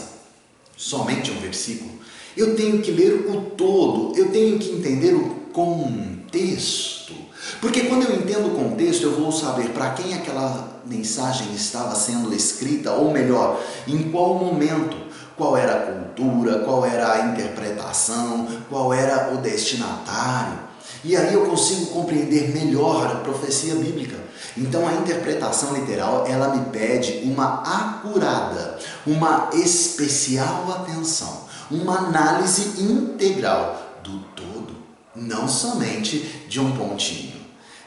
somente 0.76 1.32
um 1.32 1.40
versículo. 1.40 1.90
Eu 2.36 2.54
tenho 2.54 2.80
que 2.80 2.92
ler 2.92 3.28
o 3.28 3.40
todo, 3.56 4.16
eu 4.16 4.30
tenho 4.30 4.56
que 4.60 4.70
entender 4.70 5.14
o 5.14 5.30
contexto. 5.52 7.12
Porque 7.60 7.86
quando 7.86 8.04
eu 8.04 8.14
entendo 8.14 8.46
o 8.46 8.54
contexto, 8.54 9.02
eu 9.02 9.16
vou 9.16 9.32
saber 9.32 9.70
para 9.70 9.90
quem 9.90 10.14
aquela 10.14 10.80
mensagem 10.86 11.52
estava 11.54 11.96
sendo 11.96 12.32
escrita, 12.32 12.92
ou 12.92 13.10
melhor, 13.10 13.60
em 13.88 14.12
qual 14.12 14.36
momento, 14.36 14.96
qual 15.36 15.56
era 15.56 15.72
a 15.72 15.86
cultura, 15.92 16.60
qual 16.60 16.86
era 16.86 17.14
a 17.14 17.26
interpretação, 17.32 18.46
qual 18.70 18.94
era 18.94 19.34
o 19.34 19.38
destinatário. 19.38 20.67
E 21.04 21.16
aí 21.16 21.32
eu 21.32 21.46
consigo 21.46 21.86
compreender 21.86 22.48
melhor 22.48 23.06
a 23.06 23.20
profecia 23.20 23.74
bíblica. 23.74 24.16
Então 24.56 24.86
a 24.86 24.94
interpretação 24.94 25.74
literal, 25.74 26.26
ela 26.26 26.54
me 26.54 26.66
pede 26.70 27.20
uma 27.24 27.62
acurada, 27.62 28.78
uma 29.06 29.50
especial 29.52 30.70
atenção, 30.72 31.46
uma 31.70 31.98
análise 31.98 32.82
integral 32.82 34.00
do 34.02 34.18
todo, 34.34 34.76
não 35.14 35.48
somente 35.48 36.44
de 36.48 36.58
um 36.60 36.76
pontinho. 36.76 37.38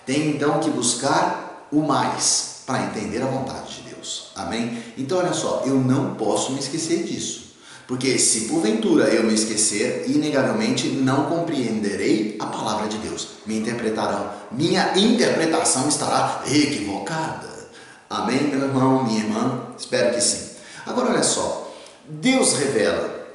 Tem 0.06 0.30
então 0.30 0.60
que 0.60 0.70
buscar 0.70 1.68
o 1.72 1.82
mais 1.82 2.62
para 2.66 2.86
entender 2.86 3.22
a 3.22 3.28
vontade 3.28 3.76
de 3.76 3.90
Deus. 3.90 4.32
Amém? 4.36 4.82
Então 4.98 5.18
olha 5.18 5.34
só, 5.34 5.64
eu 5.66 5.76
não 5.76 6.16
posso 6.16 6.54
me 6.54 6.60
esquecer 6.60 7.04
disso. 7.04 7.41
Porque 7.92 8.18
se 8.18 8.46
porventura 8.48 9.10
eu 9.10 9.26
me 9.26 9.34
esquecer, 9.34 10.06
inegavelmente 10.08 10.88
não 10.88 11.26
compreenderei 11.26 12.38
a 12.40 12.46
palavra 12.46 12.88
de 12.88 12.98
Deus. 13.00 13.28
Me 13.46 13.60
interpretarão, 13.60 14.32
minha 14.50 14.98
interpretação 14.98 15.90
estará 15.90 16.42
equivocada. 16.50 17.50
Amém, 18.10 18.44
meu 18.44 18.62
irmão, 18.62 19.04
minha 19.04 19.20
irmã? 19.20 19.64
Espero 19.78 20.16
que 20.16 20.22
sim. 20.22 20.56
Agora 20.86 21.10
olha 21.10 21.22
só, 21.22 21.70
Deus 22.08 22.54
revela, 22.54 23.28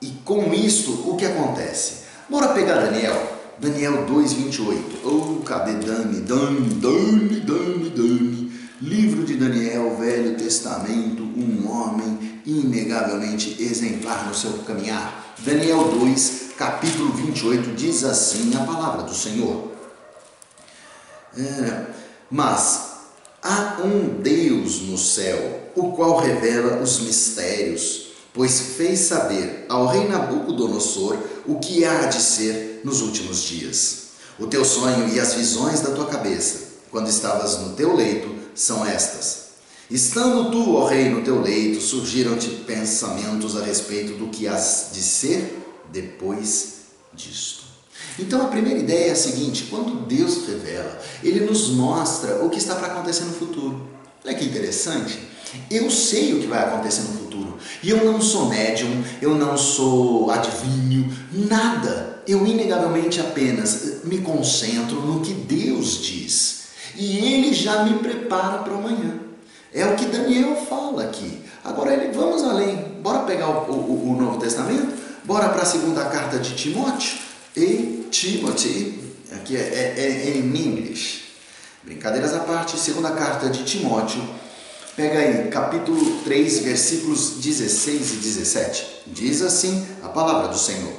e 0.00 0.10
com 0.24 0.54
isto 0.54 0.92
o 1.10 1.16
que 1.16 1.26
acontece? 1.26 2.04
Bora 2.30 2.54
pegar 2.54 2.76
Daniel, 2.76 3.20
Daniel 3.58 4.06
2,28. 4.06 4.78
Oh, 5.04 5.42
cadê 5.42 5.72
Dani? 5.72 6.20
Dani, 6.20 6.74
Dani, 6.74 7.40
Dani, 7.40 7.90
Dani. 7.90 8.52
Livro 8.80 9.24
de 9.24 9.34
Daniel, 9.34 9.96
Velho 9.96 10.36
Testamento, 10.36 11.22
um 11.22 11.68
homem 11.68 12.23
inegavelmente 12.46 13.62
exemplar 13.62 14.26
no 14.26 14.34
seu 14.34 14.52
caminhar. 14.64 15.34
Daniel 15.38 15.84
2, 15.98 16.52
capítulo 16.56 17.12
28, 17.12 17.74
diz 17.74 18.04
assim 18.04 18.54
a 18.54 18.64
palavra 18.64 19.02
do 19.02 19.14
Senhor. 19.14 19.72
É, 21.36 21.86
mas 22.30 22.92
há 23.42 23.78
um 23.84 24.20
Deus 24.20 24.82
no 24.82 24.96
céu, 24.96 25.70
o 25.74 25.92
qual 25.92 26.18
revela 26.18 26.80
os 26.82 27.00
mistérios, 27.00 28.12
pois 28.32 28.60
fez 28.76 29.00
saber 29.00 29.66
ao 29.68 29.86
rei 29.86 30.06
Nabucodonosor 30.06 31.18
o 31.46 31.58
que 31.58 31.84
há 31.84 32.06
de 32.06 32.20
ser 32.20 32.80
nos 32.84 33.00
últimos 33.00 33.42
dias. 33.42 34.04
O 34.38 34.46
teu 34.46 34.64
sonho 34.64 35.08
e 35.08 35.20
as 35.20 35.34
visões 35.34 35.80
da 35.80 35.92
tua 35.92 36.06
cabeça, 36.06 36.74
quando 36.90 37.08
estavas 37.08 37.58
no 37.58 37.74
teu 37.74 37.94
leito, 37.94 38.34
são 38.54 38.84
estas 38.86 39.43
Estando 39.90 40.50
tu, 40.50 40.76
ó 40.76 40.86
rei, 40.86 41.10
no 41.10 41.22
teu 41.22 41.42
leito, 41.42 41.80
surgiram-te 41.80 42.48
pensamentos 42.48 43.56
a 43.56 43.62
respeito 43.62 44.14
do 44.14 44.28
que 44.28 44.48
has 44.48 44.90
de 44.92 45.00
ser 45.00 45.62
depois 45.92 46.74
disto. 47.12 47.64
Então 48.18 48.42
a 48.42 48.48
primeira 48.48 48.78
ideia 48.78 49.08
é 49.08 49.12
a 49.12 49.16
seguinte: 49.16 49.66
quando 49.68 50.06
Deus 50.06 50.46
revela, 50.46 51.00
Ele 51.22 51.40
nos 51.40 51.68
mostra 51.68 52.44
o 52.44 52.50
que 52.50 52.58
está 52.58 52.74
para 52.76 52.88
acontecer 52.88 53.24
no 53.24 53.32
futuro. 53.32 53.88
Olha 54.24 54.34
que 54.34 54.44
interessante. 54.44 55.18
Eu 55.70 55.90
sei 55.90 56.32
o 56.32 56.40
que 56.40 56.46
vai 56.46 56.64
acontecer 56.64 57.02
no 57.02 57.18
futuro. 57.18 57.58
E 57.82 57.90
eu 57.90 58.04
não 58.04 58.20
sou 58.20 58.48
médium, 58.48 59.04
eu 59.20 59.34
não 59.34 59.56
sou 59.56 60.30
adivinho, 60.30 61.14
nada. 61.30 62.22
Eu 62.26 62.46
inegavelmente 62.46 63.20
apenas 63.20 64.02
me 64.04 64.18
concentro 64.18 65.00
no 65.02 65.20
que 65.20 65.34
Deus 65.34 66.02
diz. 66.02 66.64
E 66.96 67.18
Ele 67.18 67.52
já 67.52 67.84
me 67.84 67.98
prepara 67.98 68.58
para 68.58 68.74
amanhã. 68.74 69.20
É 69.74 69.84
o 69.84 69.96
que 69.96 70.06
Daniel 70.06 70.54
fala 70.68 71.02
aqui. 71.02 71.42
Agora 71.64 71.92
ele, 71.92 72.12
vamos 72.12 72.44
além. 72.44 72.76
Bora 73.02 73.24
pegar 73.24 73.48
o, 73.48 73.72
o, 73.72 74.12
o 74.12 74.16
Novo 74.16 74.38
Testamento? 74.38 74.94
Bora 75.24 75.48
para 75.48 75.62
a 75.62 75.66
segunda 75.66 76.04
carta 76.04 76.38
de 76.38 76.54
Timóteo? 76.54 77.18
E 77.56 78.06
Timothy, 78.08 79.00
aqui 79.32 79.56
é, 79.56 79.60
é, 79.60 80.28
é, 80.28 80.36
em 80.36 80.46
inglês. 80.46 81.22
Brincadeiras 81.82 82.32
à 82.34 82.40
parte, 82.40 82.78
segunda 82.78 83.10
carta 83.10 83.50
de 83.50 83.64
Timóteo. 83.64 84.22
Pega 84.94 85.18
aí, 85.18 85.48
capítulo 85.48 86.20
3, 86.22 86.60
versículos 86.60 87.40
16 87.40 88.12
e 88.12 88.16
17. 88.16 88.86
Diz 89.08 89.42
assim 89.42 89.84
a 90.04 90.08
palavra 90.08 90.48
do 90.48 90.58
Senhor: 90.58 90.94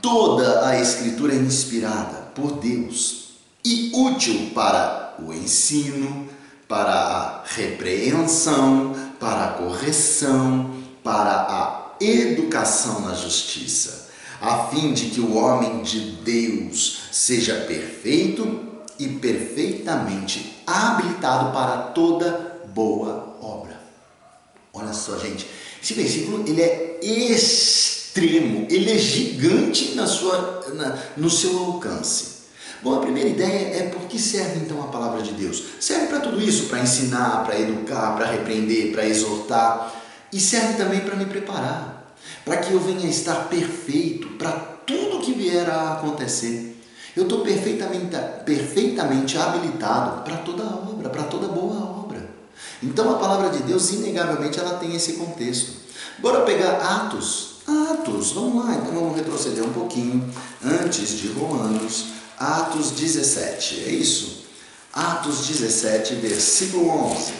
Toda 0.00 0.68
a 0.68 0.80
Escritura 0.80 1.34
é 1.34 1.36
inspirada 1.36 2.30
por 2.32 2.52
Deus 2.52 3.32
e 3.64 3.90
útil 3.92 4.52
para 4.54 5.16
o 5.18 5.32
ensino, 5.32 6.28
para 6.68 6.92
a 6.92 7.42
repreensão, 7.44 8.94
para 9.18 9.44
a 9.46 9.52
correção, 9.52 10.70
para 11.02 11.32
a 11.32 11.96
educação 11.98 13.00
na 13.00 13.14
justiça, 13.14 14.10
a 14.40 14.66
fim 14.66 14.92
de 14.92 15.06
que 15.06 15.20
o 15.20 15.34
homem 15.34 15.82
de 15.82 15.98
Deus 16.22 17.00
seja 17.10 17.54
perfeito 17.66 18.68
e 18.98 19.08
perfeitamente 19.08 20.62
habilitado 20.66 21.52
para 21.52 21.78
toda 21.92 22.60
boa 22.66 23.36
obra. 23.40 23.80
Olha 24.72 24.92
só, 24.92 25.18
gente, 25.18 25.48
esse 25.82 25.94
versículo 25.94 26.44
ele 26.46 26.60
é 26.60 27.00
extremo, 27.02 28.66
ele 28.68 28.92
é 28.92 28.98
gigante 28.98 29.94
na 29.94 30.06
sua, 30.06 30.64
na, 30.74 30.98
no 31.16 31.30
seu 31.30 31.58
alcance. 31.58 32.37
Bom, 32.80 32.94
a 32.94 33.00
primeira 33.00 33.28
ideia 33.28 33.76
é 33.76 33.88
por 33.88 34.02
que 34.02 34.18
serve 34.18 34.60
então 34.60 34.80
a 34.82 34.86
palavra 34.86 35.20
de 35.20 35.32
Deus? 35.32 35.64
Serve 35.80 36.06
para 36.06 36.20
tudo 36.20 36.40
isso, 36.40 36.66
para 36.66 36.80
ensinar, 36.80 37.44
para 37.44 37.58
educar, 37.58 38.14
para 38.16 38.26
repreender, 38.26 38.92
para 38.92 39.04
exortar 39.04 39.92
e 40.32 40.38
serve 40.38 40.74
também 40.74 41.00
para 41.00 41.16
me 41.16 41.26
preparar, 41.26 42.14
para 42.44 42.58
que 42.58 42.72
eu 42.72 42.78
venha 42.78 43.08
estar 43.08 43.48
perfeito 43.48 44.28
para 44.38 44.52
tudo 44.86 45.20
que 45.20 45.32
vier 45.32 45.68
a 45.68 45.94
acontecer. 45.94 46.80
Eu 47.16 47.24
estou 47.24 47.40
perfeitamente, 47.40 48.16
perfeitamente 48.44 49.36
habilitado 49.36 50.22
para 50.22 50.36
toda 50.36 50.62
obra, 50.62 51.08
para 51.08 51.24
toda 51.24 51.48
boa 51.48 51.82
obra. 51.82 52.28
Então 52.80 53.10
a 53.12 53.18
palavra 53.18 53.50
de 53.50 53.64
Deus, 53.64 53.90
inegavelmente, 53.90 54.60
ela 54.60 54.78
tem 54.78 54.94
esse 54.94 55.14
contexto. 55.14 55.72
Bora 56.18 56.42
pegar 56.42 56.76
Atos. 56.76 57.58
Atos, 57.66 58.32
vamos 58.32 58.64
lá, 58.64 58.74
então 58.76 58.94
vamos 58.94 59.16
retroceder 59.16 59.64
um 59.64 59.72
pouquinho 59.72 60.32
antes 60.64 61.18
de 61.18 61.28
Romanos 61.28 62.17
Atos 62.38 62.92
17, 62.92 63.84
é 63.84 63.88
isso? 63.90 64.44
Atos 64.92 65.48
17, 65.48 66.14
versículo 66.14 66.88
11. 66.88 67.32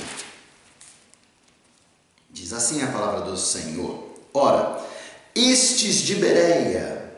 Diz 2.31 2.53
assim 2.53 2.83
a 2.83 2.89
palavra 2.89 3.21
do 3.31 3.37
Senhor: 3.37 4.09
Ora, 4.35 4.85
estes 5.37 5.97
de 5.97 6.17
Bereia 6.17 7.13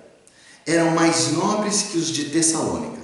eram 0.66 0.90
mais 0.90 1.32
nobres 1.32 1.84
que 1.84 1.96
os 1.96 2.08
de 2.08 2.26
Tessalônica, 2.26 3.00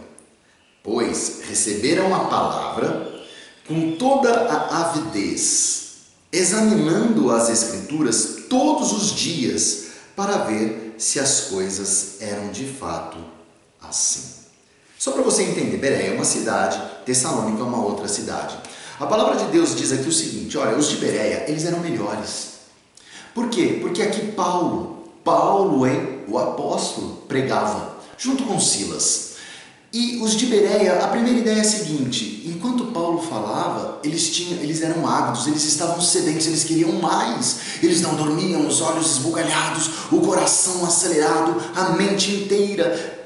pois 0.83 1.41
receberam 1.49 2.15
a 2.15 2.27
palavra 2.27 3.25
com 3.67 3.97
toda 3.97 4.31
a 4.31 4.91
avidez, 4.91 5.97
examinando 6.31 7.33
as 7.33 7.49
Escrituras 7.49 8.45
todos 8.51 8.93
os 8.93 9.15
dias 9.15 9.87
para 10.15 10.45
ver 10.45 10.97
se 10.99 11.19
as 11.19 11.43
coisas 11.47 12.21
eram 12.21 12.51
de 12.53 12.67
fato 12.67 13.17
assim. 13.81 14.46
Só 14.99 15.13
para 15.13 15.23
você 15.23 15.43
entender, 15.43 15.77
Bereia 15.77 16.13
é 16.13 16.15
uma 16.15 16.25
cidade, 16.25 16.81
Tessalônica 17.05 17.61
é 17.61 17.65
uma 17.65 17.85
outra 17.85 18.09
cidade. 18.09 18.57
A 18.99 19.07
palavra 19.07 19.37
de 19.37 19.53
Deus 19.53 19.77
diz 19.77 19.93
aqui 19.93 20.09
o 20.09 20.13
seguinte: 20.13 20.57
olha, 20.57 20.77
os 20.77 20.89
de 20.89 20.97
Bereia, 20.97 21.45
eles 21.49 21.67
eram 21.67 21.81
melhores. 21.81 22.57
Por 23.35 23.51
quê? 23.51 23.79
Porque 23.83 24.01
aqui 24.01 24.33
Paulo, 24.33 25.05
Paulo, 25.23 25.87
hein, 25.87 26.21
o 26.27 26.39
apóstolo, 26.39 27.25
pregava 27.29 27.97
junto 28.17 28.45
com 28.45 28.59
Silas. 28.59 29.27
E 29.93 30.19
os 30.23 30.35
de 30.35 30.47
Bereia, 30.47 31.05
a 31.05 31.09
primeira 31.09 31.39
ideia 31.39 31.59
é 31.59 31.61
a 31.61 31.65
seguinte: 31.65 32.43
enquanto 32.47 32.87
Paulo 32.87 33.21
falava, 33.21 34.01
eles 34.03 34.31
tinham, 34.31 34.63
eles 34.63 34.81
eram 34.81 35.07
ávidos, 35.07 35.47
eles 35.47 35.65
estavam 35.65 36.01
sedentos, 36.01 36.47
eles 36.47 36.65
queriam 36.65 36.93
mais. 36.93 37.59
Eles 37.83 38.01
não 38.01 38.15
dormiam, 38.15 38.67
os 38.67 38.81
olhos 38.81 39.13
esbugalhados, 39.13 39.91
o 40.11 40.21
coração 40.21 40.87
acelerado, 40.87 41.63
a 41.75 41.91
mente 41.91 42.31
inteira 42.31 43.26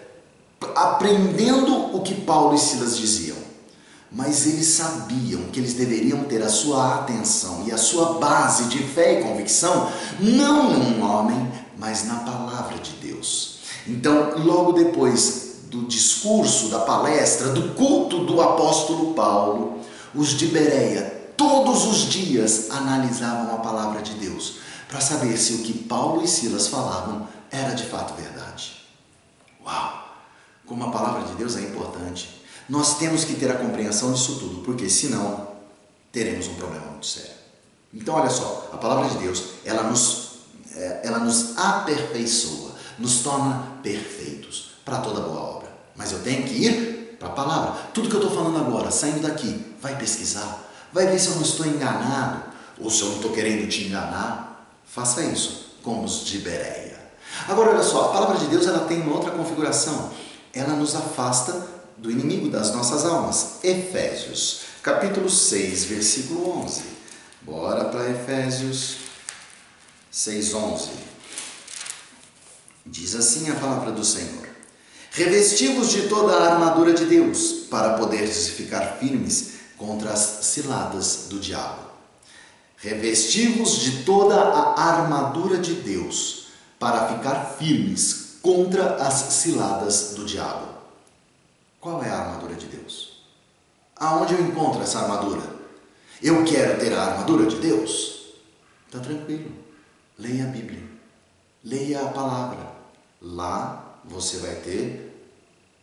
aprendendo 0.75 1.97
o 1.97 2.03
que 2.03 2.15
Paulo 2.15 2.55
e 2.55 2.59
Silas 2.59 2.97
diziam. 2.97 3.37
mas 4.13 4.45
eles 4.45 4.67
sabiam 4.67 5.43
que 5.53 5.61
eles 5.61 5.75
deveriam 5.75 6.25
ter 6.25 6.43
a 6.43 6.49
sua 6.49 6.97
atenção 6.97 7.63
e 7.65 7.71
a 7.71 7.79
sua 7.79 8.19
base 8.19 8.65
de 8.65 8.79
fé 8.83 9.21
e 9.21 9.23
convicção 9.23 9.91
não 10.19 10.69
num 10.69 11.09
homem, 11.09 11.53
mas 11.79 12.05
na 12.07 12.17
palavra 12.17 12.77
de 12.79 12.91
Deus. 12.95 13.61
Então, 13.87 14.37
logo 14.45 14.73
depois 14.73 15.61
do 15.71 15.85
discurso, 15.85 16.69
da 16.69 16.81
palestra, 16.81 17.51
do 17.51 17.75
culto 17.75 18.25
do 18.25 18.43
apóstolo 18.43 19.15
Paulo, 19.15 19.79
os 20.13 20.31
de 20.31 20.47
Bereia 20.47 21.21
todos 21.37 21.87
os 21.87 22.11
dias 22.11 22.69
analisavam 22.71 23.55
a 23.55 23.59
palavra 23.59 24.03
de 24.03 24.15
Deus 24.15 24.57
para 24.89 25.01
saber 25.01 25.39
se 25.39 25.55
o 25.55 25.59
que 25.59 25.73
Paulo 25.73 26.23
e 26.23 26.29
Silas 26.29 26.67
falavam 26.67 27.29
era 27.51 27.75
de 27.75 27.85
fato 27.85 28.13
verdade. 28.21 28.73
Uau! 29.65 30.00
Como 30.71 30.85
a 30.85 30.91
palavra 30.93 31.25
de 31.25 31.33
Deus 31.33 31.57
é 31.57 31.63
importante. 31.63 32.45
Nós 32.69 32.97
temos 32.97 33.25
que 33.25 33.35
ter 33.35 33.51
a 33.51 33.55
compreensão 33.55 34.13
disso 34.13 34.37
tudo, 34.39 34.63
porque 34.63 34.89
senão 34.89 35.49
teremos 36.13 36.47
um 36.47 36.55
problema 36.55 36.87
muito 36.87 37.07
sério. 37.07 37.33
Então, 37.93 38.15
olha 38.15 38.31
só, 38.31 38.71
a 38.73 38.77
palavra 38.77 39.09
de 39.09 39.19
Deus, 39.19 39.43
ela 39.65 39.83
nos, 39.83 40.43
é, 40.77 41.01
ela 41.03 41.19
nos 41.19 41.59
aperfeiçoa, 41.59 42.71
nos 43.01 43.19
torna 43.19 43.79
perfeitos 43.83 44.71
para 44.85 44.99
toda 44.99 45.23
boa 45.23 45.41
obra. 45.41 45.69
Mas 45.97 46.13
eu 46.13 46.21
tenho 46.21 46.45
que 46.45 46.55
ir 46.55 47.17
para 47.19 47.31
a 47.31 47.33
palavra. 47.33 47.73
Tudo 47.93 48.09
que 48.09 48.15
eu 48.15 48.23
estou 48.23 48.37
falando 48.37 48.65
agora, 48.65 48.93
saindo 48.93 49.23
daqui, 49.23 49.75
vai 49.83 49.99
pesquisar, 49.99 50.71
vai 50.93 51.09
ver 51.09 51.19
se 51.19 51.31
eu 51.31 51.35
não 51.35 51.43
estou 51.43 51.67
enganado, 51.67 52.45
ou 52.79 52.89
se 52.89 53.03
eu 53.03 53.09
não 53.09 53.17
estou 53.17 53.33
querendo 53.33 53.69
te 53.69 53.89
enganar. 53.89 54.73
Faça 54.87 55.21
isso, 55.21 55.75
como 55.83 56.05
os 56.05 56.25
de 56.25 56.39
Bereia. 56.39 56.97
Agora, 57.49 57.71
olha 57.71 57.83
só, 57.83 58.05
a 58.05 58.13
palavra 58.13 58.39
de 58.39 58.47
Deus 58.47 58.69
ela 58.69 58.87
tem 58.87 59.01
uma 59.01 59.17
outra 59.17 59.33
configuração. 59.33 60.30
Ela 60.53 60.75
nos 60.75 60.97
afasta 60.97 61.69
do 61.97 62.11
inimigo 62.11 62.49
das 62.49 62.75
nossas 62.75 63.05
almas. 63.05 63.59
Efésios, 63.63 64.63
capítulo 64.83 65.31
6, 65.31 65.85
versículo 65.85 66.51
11. 66.63 66.83
Bora 67.43 67.85
para 67.85 68.11
Efésios 68.11 68.97
6, 70.11 70.55
11. 70.55 70.89
Diz 72.85 73.15
assim 73.15 73.49
a 73.51 73.55
palavra 73.55 73.93
do 73.93 74.05
Senhor: 74.05 74.49
Revestivos 75.13 75.91
de 75.91 76.09
toda 76.09 76.35
a 76.35 76.53
armadura 76.53 76.93
de 76.95 77.05
Deus, 77.05 77.67
para 77.71 77.95
poderes 77.95 78.49
ficar 78.49 78.97
firmes 78.99 79.53
contra 79.77 80.11
as 80.11 80.41
ciladas 80.43 81.27
do 81.29 81.39
diabo. 81.39 81.91
Revestivos 82.77 83.79
de 83.81 84.03
toda 84.05 84.35
a 84.35 84.83
armadura 84.83 85.59
de 85.59 85.75
Deus, 85.75 86.47
para 86.79 87.15
ficar 87.15 87.57
firmes 87.59 88.20
contra 88.43 88.97
as 88.97 89.15
ciladas 89.15 90.15
do 90.15 90.25
diabo. 90.25 90.69
Qual 91.81 92.03
é 92.03 92.09
a 92.09 92.19
armadura 92.19 92.55
de 92.55 92.67
Deus? 92.67 93.23
Aonde 93.97 94.35
eu 94.35 94.41
encontro 94.41 94.83
essa 94.83 95.01
armadura? 95.01 95.43
Eu 96.23 96.45
quero 96.45 96.79
ter 96.79 96.93
a 96.93 97.03
armadura 97.03 97.47
de 97.47 97.57
Deus? 97.57 98.35
Está 98.87 98.99
tranquilo. 99.01 99.53
Leia 100.19 100.45
a 100.45 100.49
Bíblia. 100.49 100.83
Leia 101.65 102.03
a 102.03 102.09
palavra. 102.09 102.73
Lá 103.21 104.01
você 104.05 104.39
vai 104.39 104.57
ter 104.57 105.29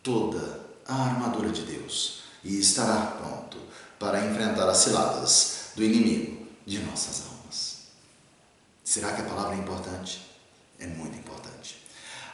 toda 0.03 0.61
a 0.87 0.93
armadura 0.93 1.49
de 1.49 1.63
Deus 1.63 2.23
e 2.43 2.59
estará 2.59 3.17
pronto 3.17 3.57
para 3.99 4.25
enfrentar 4.25 4.69
as 4.69 4.77
ciladas 4.77 5.71
do 5.75 5.83
inimigo 5.83 6.47
de 6.65 6.79
nossas 6.79 7.27
almas. 7.27 7.77
Será 8.83 9.13
que 9.13 9.21
a 9.21 9.25
palavra 9.25 9.55
é 9.55 9.59
importante? 9.59 10.25
É 10.79 10.87
muito 10.87 11.17
importante. 11.17 11.76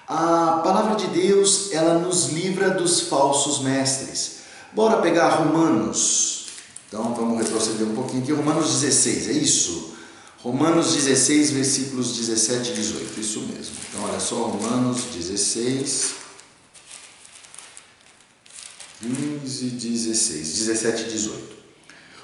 A 0.08 0.60
palavra 0.63 0.96
de 0.96 1.08
Deus, 1.08 1.72
ela 1.72 1.98
nos 1.98 2.30
livra 2.30 2.72
dos 2.72 3.02
falsos 3.02 3.60
mestres. 3.63 4.39
Bora 4.74 5.02
pegar 5.02 5.30
Romanos. 5.30 6.48
Então 6.88 7.13
vamos 7.13 7.38
retroceder 7.38 7.88
um 7.88 7.96
pouquinho 7.96 8.22
aqui. 8.22 8.34
Romanos 8.34 8.82
16, 8.82 9.30
é 9.30 9.32
isso? 9.32 9.94
Romanos 10.39 10.94
16, 10.94 11.52
versículos 11.52 12.18
17 12.18 12.72
e 12.72 12.74
18. 12.74 13.20
Isso 13.20 13.39
mesmo. 13.42 13.76
Então 13.89 14.04
olha 14.10 14.20
só, 14.20 14.36
Romanos 14.36 15.04
16. 15.13 16.24
15, 19.02 19.70
16, 19.70 20.54
17 20.66 21.02
e 21.04 21.12
18. 21.12 21.54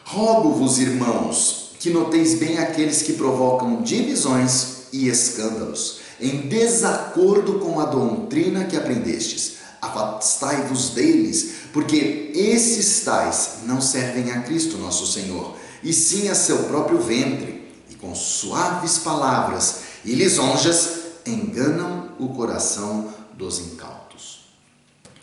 Rogo-vos, 0.04 0.80
irmãos, 0.80 1.72
que 1.80 1.90
noteis 1.90 2.40
bem 2.40 2.58
aqueles 2.58 3.02
que 3.02 3.14
provocam 3.14 3.82
divisões 3.82 4.88
e 4.92 5.08
escândalos 5.08 5.99
em 6.22 6.48
desacordo 6.48 7.60
com 7.60 7.80
a 7.80 7.86
doutrina 7.86 8.66
que 8.66 8.76
aprendestes. 8.76 9.58
Afastai-vos 9.82 10.90
deles, 10.90 11.52
porque 11.72 12.32
esses 12.36 13.04
tais 13.04 13.60
não 13.66 13.80
servem 13.80 14.32
a 14.32 14.42
Cristo 14.42 14.78
nosso 14.78 15.08
Senhor, 15.08 15.56
e 15.82 15.94
sim 15.94 16.28
a 16.28 16.36
seu 16.36 16.64
próprio 16.64 17.00
ventre, 17.00 17.72
e 17.90 17.96
com 17.96 18.14
suaves 18.14 18.98
palavras 18.98 19.82
e 20.04 20.14
lisonjas 20.14 21.00
enganam 21.26 22.10
o 22.20 22.30
coração 22.30 23.14
dos 23.38 23.60
incautos. 23.60 24.40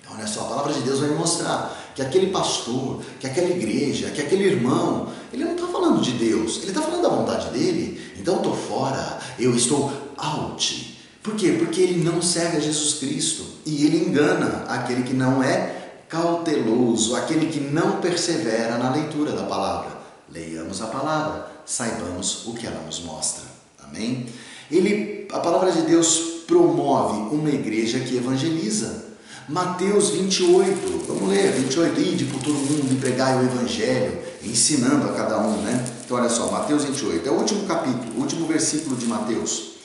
Então, 0.01 0.17
olha 0.17 0.27
só, 0.27 0.43
a 0.43 0.45
palavra 0.45 0.73
de 0.73 0.81
Deus 0.81 1.01
vai 1.01 1.11
mostrar 1.11 1.93
que 1.95 2.03
aquele 2.03 2.31
pastor, 2.31 3.03
que 3.19 3.27
aquela 3.27 3.51
igreja, 3.51 4.11
que 4.11 4.21
aquele 4.21 4.45
irmão, 4.45 5.09
ele 5.33 5.45
não 5.45 5.55
está 5.55 5.67
falando 5.67 6.01
de 6.01 6.13
Deus, 6.13 6.59
ele 6.59 6.69
está 6.69 6.83
falando 6.83 7.03
da 7.03 7.09
vontade 7.09 7.51
dele. 7.51 8.13
Então 8.19 8.37
estou 8.37 8.55
fora, 8.55 9.19
eu 9.39 9.55
estou 9.55 9.91
out. 10.27 10.97
Por 11.23 11.35
quê? 11.35 11.57
Porque 11.59 11.81
ele 11.81 12.05
não 12.05 12.23
serve 12.23 12.59
a 12.59 12.61
Jesus 12.61 12.95
Cristo 12.95 13.45
e 13.65 13.85
ele 13.85 13.99
engana 13.99 14.65
aquele 14.69 15.03
que 15.03 15.13
não 15.13 15.43
é 15.43 15.75
cauteloso, 16.09 17.17
aquele 17.17 17.47
que 17.47 17.61
não 17.61 18.01
persevera 18.01 18.79
na 18.79 18.95
leitura 18.95 19.33
da 19.33 19.43
palavra. 19.43 19.91
Leiamos 20.33 20.81
a 20.81 20.87
palavra, 20.87 21.51
saibamos 21.65 22.47
o 22.47 22.55
que 22.55 22.67
ela 22.67 22.81
nos 22.87 23.01
mostra. 23.01 23.45
Amém? 23.85 24.27
Ele, 24.71 25.27
a 25.33 25.41
palavra 25.41 25.73
de 25.73 25.83
Deus 25.83 26.45
promove 26.47 27.35
uma 27.35 27.51
igreja 27.51 28.01
que 28.01 28.17
evangeliza. 28.17 29.05
Mateus 29.49 30.11
28, 30.11 31.05
vamos 31.07 31.29
ler, 31.29 31.53
28, 31.53 32.01
ide 32.01 32.25
por 32.25 32.41
todo 32.41 32.55
mundo 32.55 32.93
e 32.93 32.97
pregai 32.97 33.37
o 33.37 33.45
evangelho, 33.45 34.19
ensinando 34.43 35.09
a 35.09 35.13
cada 35.13 35.39
um, 35.39 35.63
né? 35.63 35.85
Então 36.05 36.17
olha 36.17 36.29
só, 36.29 36.51
Mateus 36.51 36.85
28, 36.85 37.29
é 37.29 37.31
o 37.31 37.35
último 37.35 37.65
capítulo, 37.67 38.17
o 38.17 38.21
último 38.21 38.47
versículo 38.47 38.97
de 38.97 39.07
Mateus. 39.07 39.76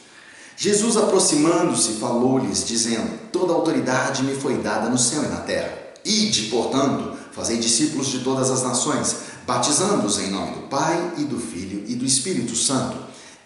Jesus, 0.61 0.95
aproximando-se, 0.95 1.93
falou-lhes, 1.93 2.63
dizendo: 2.63 3.17
Toda 3.31 3.51
autoridade 3.51 4.21
me 4.21 4.35
foi 4.35 4.59
dada 4.59 4.91
no 4.91 4.97
céu 4.97 5.23
e 5.23 5.27
na 5.27 5.37
terra. 5.37 5.75
Ide, 6.05 6.49
portanto, 6.51 7.17
fazei 7.31 7.57
discípulos 7.57 8.09
de 8.09 8.19
todas 8.19 8.51
as 8.51 8.61
nações, 8.61 9.15
batizando-os 9.47 10.19
em 10.19 10.29
nome 10.29 10.51
do 10.53 10.67
Pai 10.67 11.13
e 11.17 11.23
do 11.23 11.39
Filho 11.39 11.83
e 11.87 11.95
do 11.95 12.05
Espírito 12.05 12.55
Santo, 12.55 12.95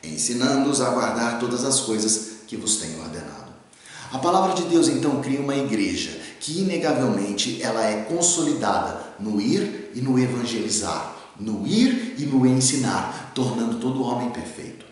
ensinando-os 0.04 0.82
a 0.82 0.89
guardar 0.89 1.39
todas 1.39 1.63
as 1.63 1.80
coisas 1.80 2.32
que 2.47 2.58
vos 2.58 2.75
tenho 2.75 2.99
ordenado. 2.99 3.54
A 4.12 4.17
palavra 4.19 4.54
de 4.54 4.63
Deus 4.63 4.89
então 4.89 5.21
cria 5.21 5.39
uma 5.39 5.56
igreja 5.56 6.19
que 6.41 6.60
inegavelmente 6.60 7.62
ela 7.62 7.82
é 7.82 8.01
consolidada 8.01 9.01
no 9.21 9.39
ir 9.39 9.89
e 9.95 10.01
no 10.01 10.19
evangelizar, 10.19 11.15
no 11.39 11.65
ir 11.65 12.15
e 12.17 12.25
no 12.25 12.45
ensinar, 12.45 13.32
tornando 13.34 13.80
todo 13.80 14.04
homem 14.04 14.32
perfeito. 14.32 14.85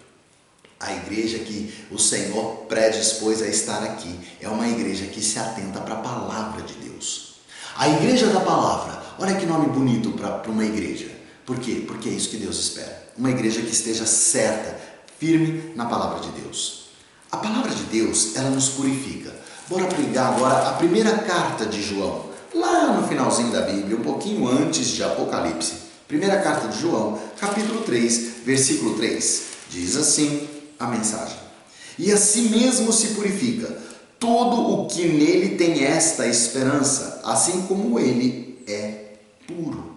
A 0.86 0.93
igreja 0.93 1.39
que 1.39 1.74
o 1.89 1.98
Senhor 1.98 2.65
predispôs 2.67 3.41
a 3.41 3.48
estar 3.48 3.82
aqui 3.84 4.13
é 4.41 4.50
uma 4.50 4.67
igreja 4.67 5.06
que 5.06 5.22
se 5.22 5.39
atenta 5.39 5.80
para 5.80 5.93
a 5.93 6.00
palavra 6.00 6.62
de 6.62 6.74
Deus. 6.74 7.36
A 7.78 7.88
igreja 7.88 8.28
da 8.28 8.41
palavra, 8.41 9.02
olha 9.17 9.36
que 9.36 9.46
nome 9.46 9.67
bonito 9.67 10.12
para 10.12 10.52
uma 10.52 10.65
igreja. 10.65 11.10
Por 11.46 11.58
quê? 11.58 11.84
Porque 11.88 12.10
é 12.10 12.12
isso 12.12 12.30
que 12.30 12.38
Deus 12.38 12.60
espera. 12.60 13.02
Uma 13.17 13.32
igreja 13.32 13.62
que 13.62 13.72
esteja 13.72 14.06
certa, 14.06 14.78
firme 15.17 15.74
na 15.74 15.86
palavra 15.86 16.19
de 16.19 16.41
Deus. 16.41 16.89
A 17.32 17.38
palavra 17.38 17.72
de 17.74 17.84
Deus, 17.84 18.36
ela 18.36 18.50
nos 18.50 18.67
purifica. 18.69 19.34
Bora 19.69 19.86
pregar 19.86 20.34
agora 20.34 20.69
a 20.69 20.74
primeira 20.74 21.17
carta 21.19 21.65
de 21.65 21.82
João, 21.82 22.26
lá 22.54 22.91
no 22.91 23.08
finalzinho 23.08 23.52
da 23.52 23.62
Bíblia, 23.62 23.96
um 23.96 24.04
pouquinho 24.04 24.46
antes 24.48 24.89
de 24.89 25.02
Apocalipse. 25.02 25.76
Primeira 26.10 26.41
carta 26.41 26.67
de 26.67 26.82
João, 26.82 27.17
capítulo 27.39 27.84
3, 27.84 28.43
versículo 28.46 28.96
3. 28.98 29.43
Diz 29.69 29.96
assim: 29.96 30.48
a 30.84 30.88
mensagem. 30.88 31.38
E 31.98 32.12
a 32.12 32.17
si 32.17 32.43
mesmo 32.43 32.91
se 32.91 33.10
purifica 33.10 33.78
todo 34.19 34.72
o 34.72 34.88
que 34.88 35.08
nele 35.08 35.56
tem 35.58 35.84
esta 35.84 36.28
esperança, 36.28 37.22
assim 37.24 37.63
como 37.63 38.00
ele 38.00 38.63
é 38.67 39.15
puro. 39.48 39.93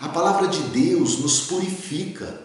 A 0.00 0.08
palavra 0.08 0.48
de 0.48 0.60
Deus 0.60 1.18
nos 1.18 1.40
purifica 1.40 2.40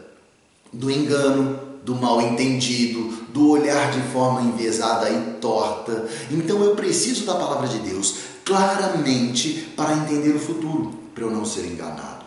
do 0.73 0.91
engano, 0.91 1.59
do 1.83 1.95
mal 1.95 2.19
entendido, 2.21 3.25
do 3.31 3.49
olhar 3.49 3.91
de 3.91 4.01
forma 4.11 4.41
enviesada 4.41 5.09
e 5.09 5.39
torta. 5.39 6.07
Então 6.31 6.61
eu 6.63 6.75
preciso 6.75 7.25
da 7.25 7.35
palavra 7.35 7.67
de 7.67 7.79
Deus 7.79 8.15
claramente 8.43 9.71
para 9.75 9.93
entender 9.93 10.35
o 10.35 10.39
futuro, 10.39 10.93
para 11.13 11.23
eu 11.23 11.31
não 11.31 11.45
ser 11.45 11.65
enganado. 11.65 12.25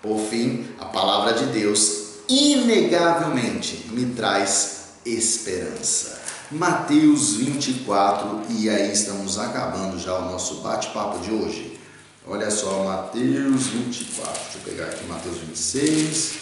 Por 0.00 0.18
fim, 0.18 0.66
a 0.78 0.84
palavra 0.86 1.32
de 1.32 1.46
Deus 1.46 2.09
inegavelmente 2.30 3.88
me 3.90 4.06
traz 4.14 4.78
esperança. 5.04 6.20
Mateus 6.52 7.34
24, 7.34 8.42
e 8.50 8.68
aí 8.70 8.92
estamos 8.92 9.38
acabando 9.38 9.98
já 9.98 10.16
o 10.16 10.30
nosso 10.30 10.62
bate-papo 10.62 11.18
de 11.18 11.32
hoje. 11.32 11.78
Olha 12.26 12.50
só, 12.50 12.84
Mateus 12.84 13.66
24. 13.66 14.42
Deixa 14.44 14.58
eu 14.58 14.62
pegar 14.62 14.84
aqui 14.84 15.04
Mateus 15.06 15.38
26. 15.38 16.34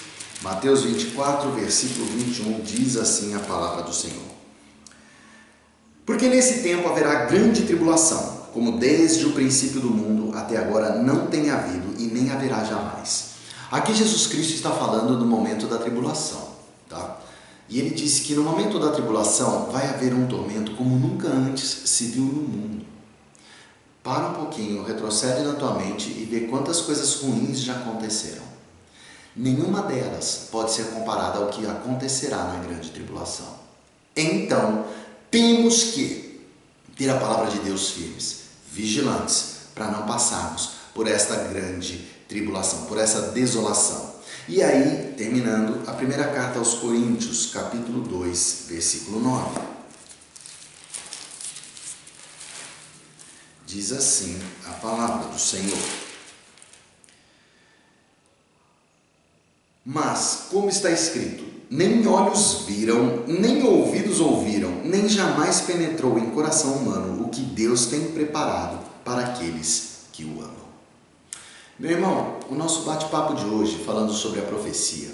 Mateus 0.43 0.83
24, 0.83 1.51
versículo 1.53 2.07
21 2.07 2.61
diz 2.61 2.97
assim 2.97 3.35
a 3.35 3.41
palavra 3.41 3.83
do 3.83 3.93
Senhor. 3.93 4.29
Porque 6.05 6.29
nesse 6.29 6.63
tempo 6.63 6.89
haverá 6.89 7.27
grande 7.27 7.63
tribulação, 7.63 8.47
como 8.53 8.79
desde 8.79 9.27
o 9.27 9.33
princípio 9.33 9.81
do 9.81 9.91
mundo 9.91 10.37
até 10.37 10.59
agora 10.59 11.03
não 11.03 11.27
tem 11.27 11.51
havido 11.51 11.95
e 11.99 12.07
nem 12.07 12.31
haverá 12.31 12.65
jamais. 12.65 13.28
Aqui 13.71 13.95
Jesus 13.95 14.27
Cristo 14.29 14.55
está 14.55 14.71
falando 14.71 15.19
do 15.19 15.27
momento 15.27 15.67
da 15.67 15.77
tribulação, 15.77 16.49
tá? 16.89 17.19
E 17.69 17.79
ele 17.79 17.91
disse 17.91 18.23
que 18.23 18.35
no 18.35 18.43
momento 18.43 18.79
da 18.79 18.93
tribulação 18.93 19.71
vai 19.71 19.87
haver 19.87 20.15
um 20.15 20.27
tormento 20.27 20.75
como 20.75 20.97
nunca 20.97 21.29
antes 21.29 21.83
se 21.85 22.07
viu 22.07 22.25
no 22.25 22.49
mundo. 22.49 22.87
Para 24.03 24.29
um 24.29 24.35
pouquinho, 24.35 24.85
retrocede 24.85 25.43
na 25.43 25.53
tua 25.53 25.75
mente 25.75 26.09
e 26.09 26.25
vê 26.25 26.47
quantas 26.47 26.81
coisas 26.81 27.17
ruins 27.17 27.61
já 27.61 27.75
aconteceram. 27.75 28.43
Nenhuma 29.37 29.83
delas 29.83 30.49
pode 30.51 30.73
ser 30.73 30.85
comparada 30.87 31.39
ao 31.39 31.49
que 31.49 31.67
acontecerá 31.67 32.45
na 32.45 32.61
grande 32.61 32.91
tribulação. 32.91 33.55
Então, 34.17 34.87
temos 35.31 35.85
que 35.93 36.41
ter 36.97 37.11
a 37.11 37.19
palavra 37.19 37.51
de 37.51 37.59
Deus 37.59 37.91
firmes, 37.91 38.45
vigilantes, 38.73 39.57
para 39.75 39.91
não 39.91 40.07
passarmos 40.07 40.71
por 40.95 41.07
esta 41.07 41.37
grande 41.37 42.18
tribulação, 42.29 42.85
por 42.85 42.99
essa 42.99 43.33
desolação. 43.33 44.15
E 44.47 44.63
aí, 44.63 45.15
terminando, 45.17 45.89
a 45.89 45.93
primeira 45.93 46.29
carta 46.29 46.59
aos 46.59 46.75
Coríntios, 46.75 47.47
capítulo 47.53 48.01
2, 48.03 48.67
versículo 48.69 49.21
9. 49.21 49.61
Diz 53.67 53.93
assim 53.93 54.41
a 54.67 54.73
palavra 54.73 55.29
do 55.29 55.39
Senhor. 55.39 55.79
Mas, 59.85 60.49
como 60.51 60.69
está 60.69 60.91
escrito, 60.91 61.45
nem 61.71 62.07
olhos 62.07 62.65
viram, 62.67 63.25
nem 63.27 63.63
ouvidos 63.63 64.21
ouviram, 64.21 64.83
nem 64.85 65.09
jamais 65.09 65.63
penetrou 65.63 66.19
em 66.19 66.31
coração 66.31 66.75
humano 66.75 67.25
o 67.25 67.29
que 67.29 67.43
Deus 67.43 67.87
tem 67.87 68.13
preparado 68.13 68.83
para 69.05 69.27
aqueles 69.27 70.01
que 70.13 70.25
o 70.25 70.41
amam. 70.41 70.68
Meu 71.79 71.93
irmão, 71.93 72.41
o 72.51 72.57
nosso 72.57 72.83
bate-papo 72.83 73.37
de 73.37 73.45
hoje, 73.45 73.79
falando 73.87 74.13
sobre 74.13 74.41
a 74.41 74.45
profecia, 74.45 75.11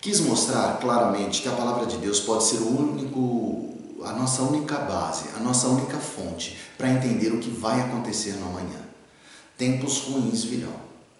quis 0.00 0.18
mostrar 0.18 0.78
claramente 0.80 1.42
que 1.42 1.48
a 1.48 1.52
palavra 1.52 1.84
de 1.84 1.98
Deus 1.98 2.20
pode 2.20 2.44
ser 2.44 2.56
o 2.56 2.74
único, 2.74 3.74
a 4.02 4.14
nossa 4.14 4.40
única 4.40 4.78
base, 4.78 5.26
a 5.36 5.40
nossa 5.40 5.68
única 5.68 5.98
fonte 5.98 6.56
para 6.78 6.88
entender 6.88 7.34
o 7.34 7.38
que 7.38 7.50
vai 7.50 7.82
acontecer 7.82 8.32
no 8.36 8.46
amanhã. 8.46 8.80
Tempos 9.58 9.98
ruins 10.04 10.42
virão. 10.44 10.72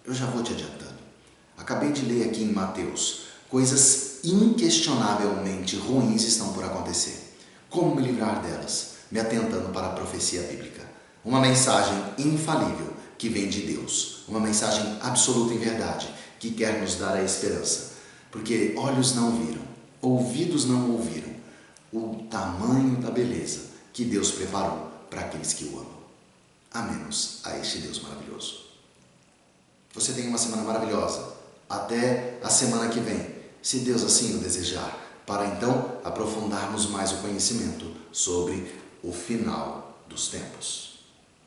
Eu 0.03 0.15
já 0.15 0.25
vou 0.25 0.41
te 0.41 0.53
adiantando. 0.53 0.97
Acabei 1.55 1.91
de 1.91 2.03
ler 2.03 2.27
aqui 2.27 2.41
em 2.41 2.51
Mateus, 2.51 3.25
coisas 3.51 4.21
inquestionavelmente 4.23 5.75
ruins 5.75 6.23
estão 6.23 6.53
por 6.53 6.63
acontecer. 6.63 7.35
Como 7.69 7.95
me 7.95 8.01
livrar 8.01 8.41
delas? 8.41 8.93
Me 9.11 9.19
atentando 9.19 9.69
para 9.69 9.89
a 9.89 9.93
profecia 9.93 10.41
bíblica. 10.41 10.81
Uma 11.23 11.39
mensagem 11.39 11.93
infalível 12.17 12.96
que 13.17 13.29
vem 13.29 13.49
de 13.49 13.61
Deus, 13.61 14.23
uma 14.27 14.39
mensagem 14.39 14.97
absoluta 15.01 15.53
em 15.53 15.57
verdade 15.57 16.07
que 16.39 16.51
quer 16.51 16.81
nos 16.81 16.95
dar 16.95 17.15
a 17.15 17.23
esperança, 17.23 17.93
porque 18.31 18.73
olhos 18.77 19.15
não 19.15 19.31
viram, 19.37 19.61
ouvidos 20.01 20.65
não 20.65 20.91
ouviram 20.91 21.35
o 21.91 22.27
tamanho 22.29 22.97
da 22.97 23.09
beleza 23.09 23.61
que 23.93 24.05
Deus 24.05 24.31
preparou 24.31 24.91
para 25.09 25.21
aqueles 25.21 25.53
que 25.53 25.65
o 25.65 25.79
amam. 25.79 25.97
A 26.71 26.81
menos 26.81 27.39
a 27.43 27.57
este 27.57 27.79
Deus 27.79 28.01
maravilhoso. 28.01 28.65
Você 29.93 30.13
tem 30.13 30.27
uma 30.27 30.37
semana 30.37 30.63
maravilhosa. 30.63 31.35
Até 31.67 32.39
a 32.43 32.49
semana 32.49 32.89
que 32.89 32.99
vem, 32.99 33.35
se 33.61 33.79
Deus 33.79 34.03
assim 34.03 34.35
o 34.35 34.39
desejar, 34.39 34.95
para 35.25 35.47
então 35.47 35.99
aprofundarmos 36.03 36.87
mais 36.87 37.11
o 37.11 37.17
conhecimento 37.17 37.91
sobre 38.11 38.71
o 39.03 39.11
final 39.11 39.99
dos 40.07 40.27
tempos. 40.27 40.96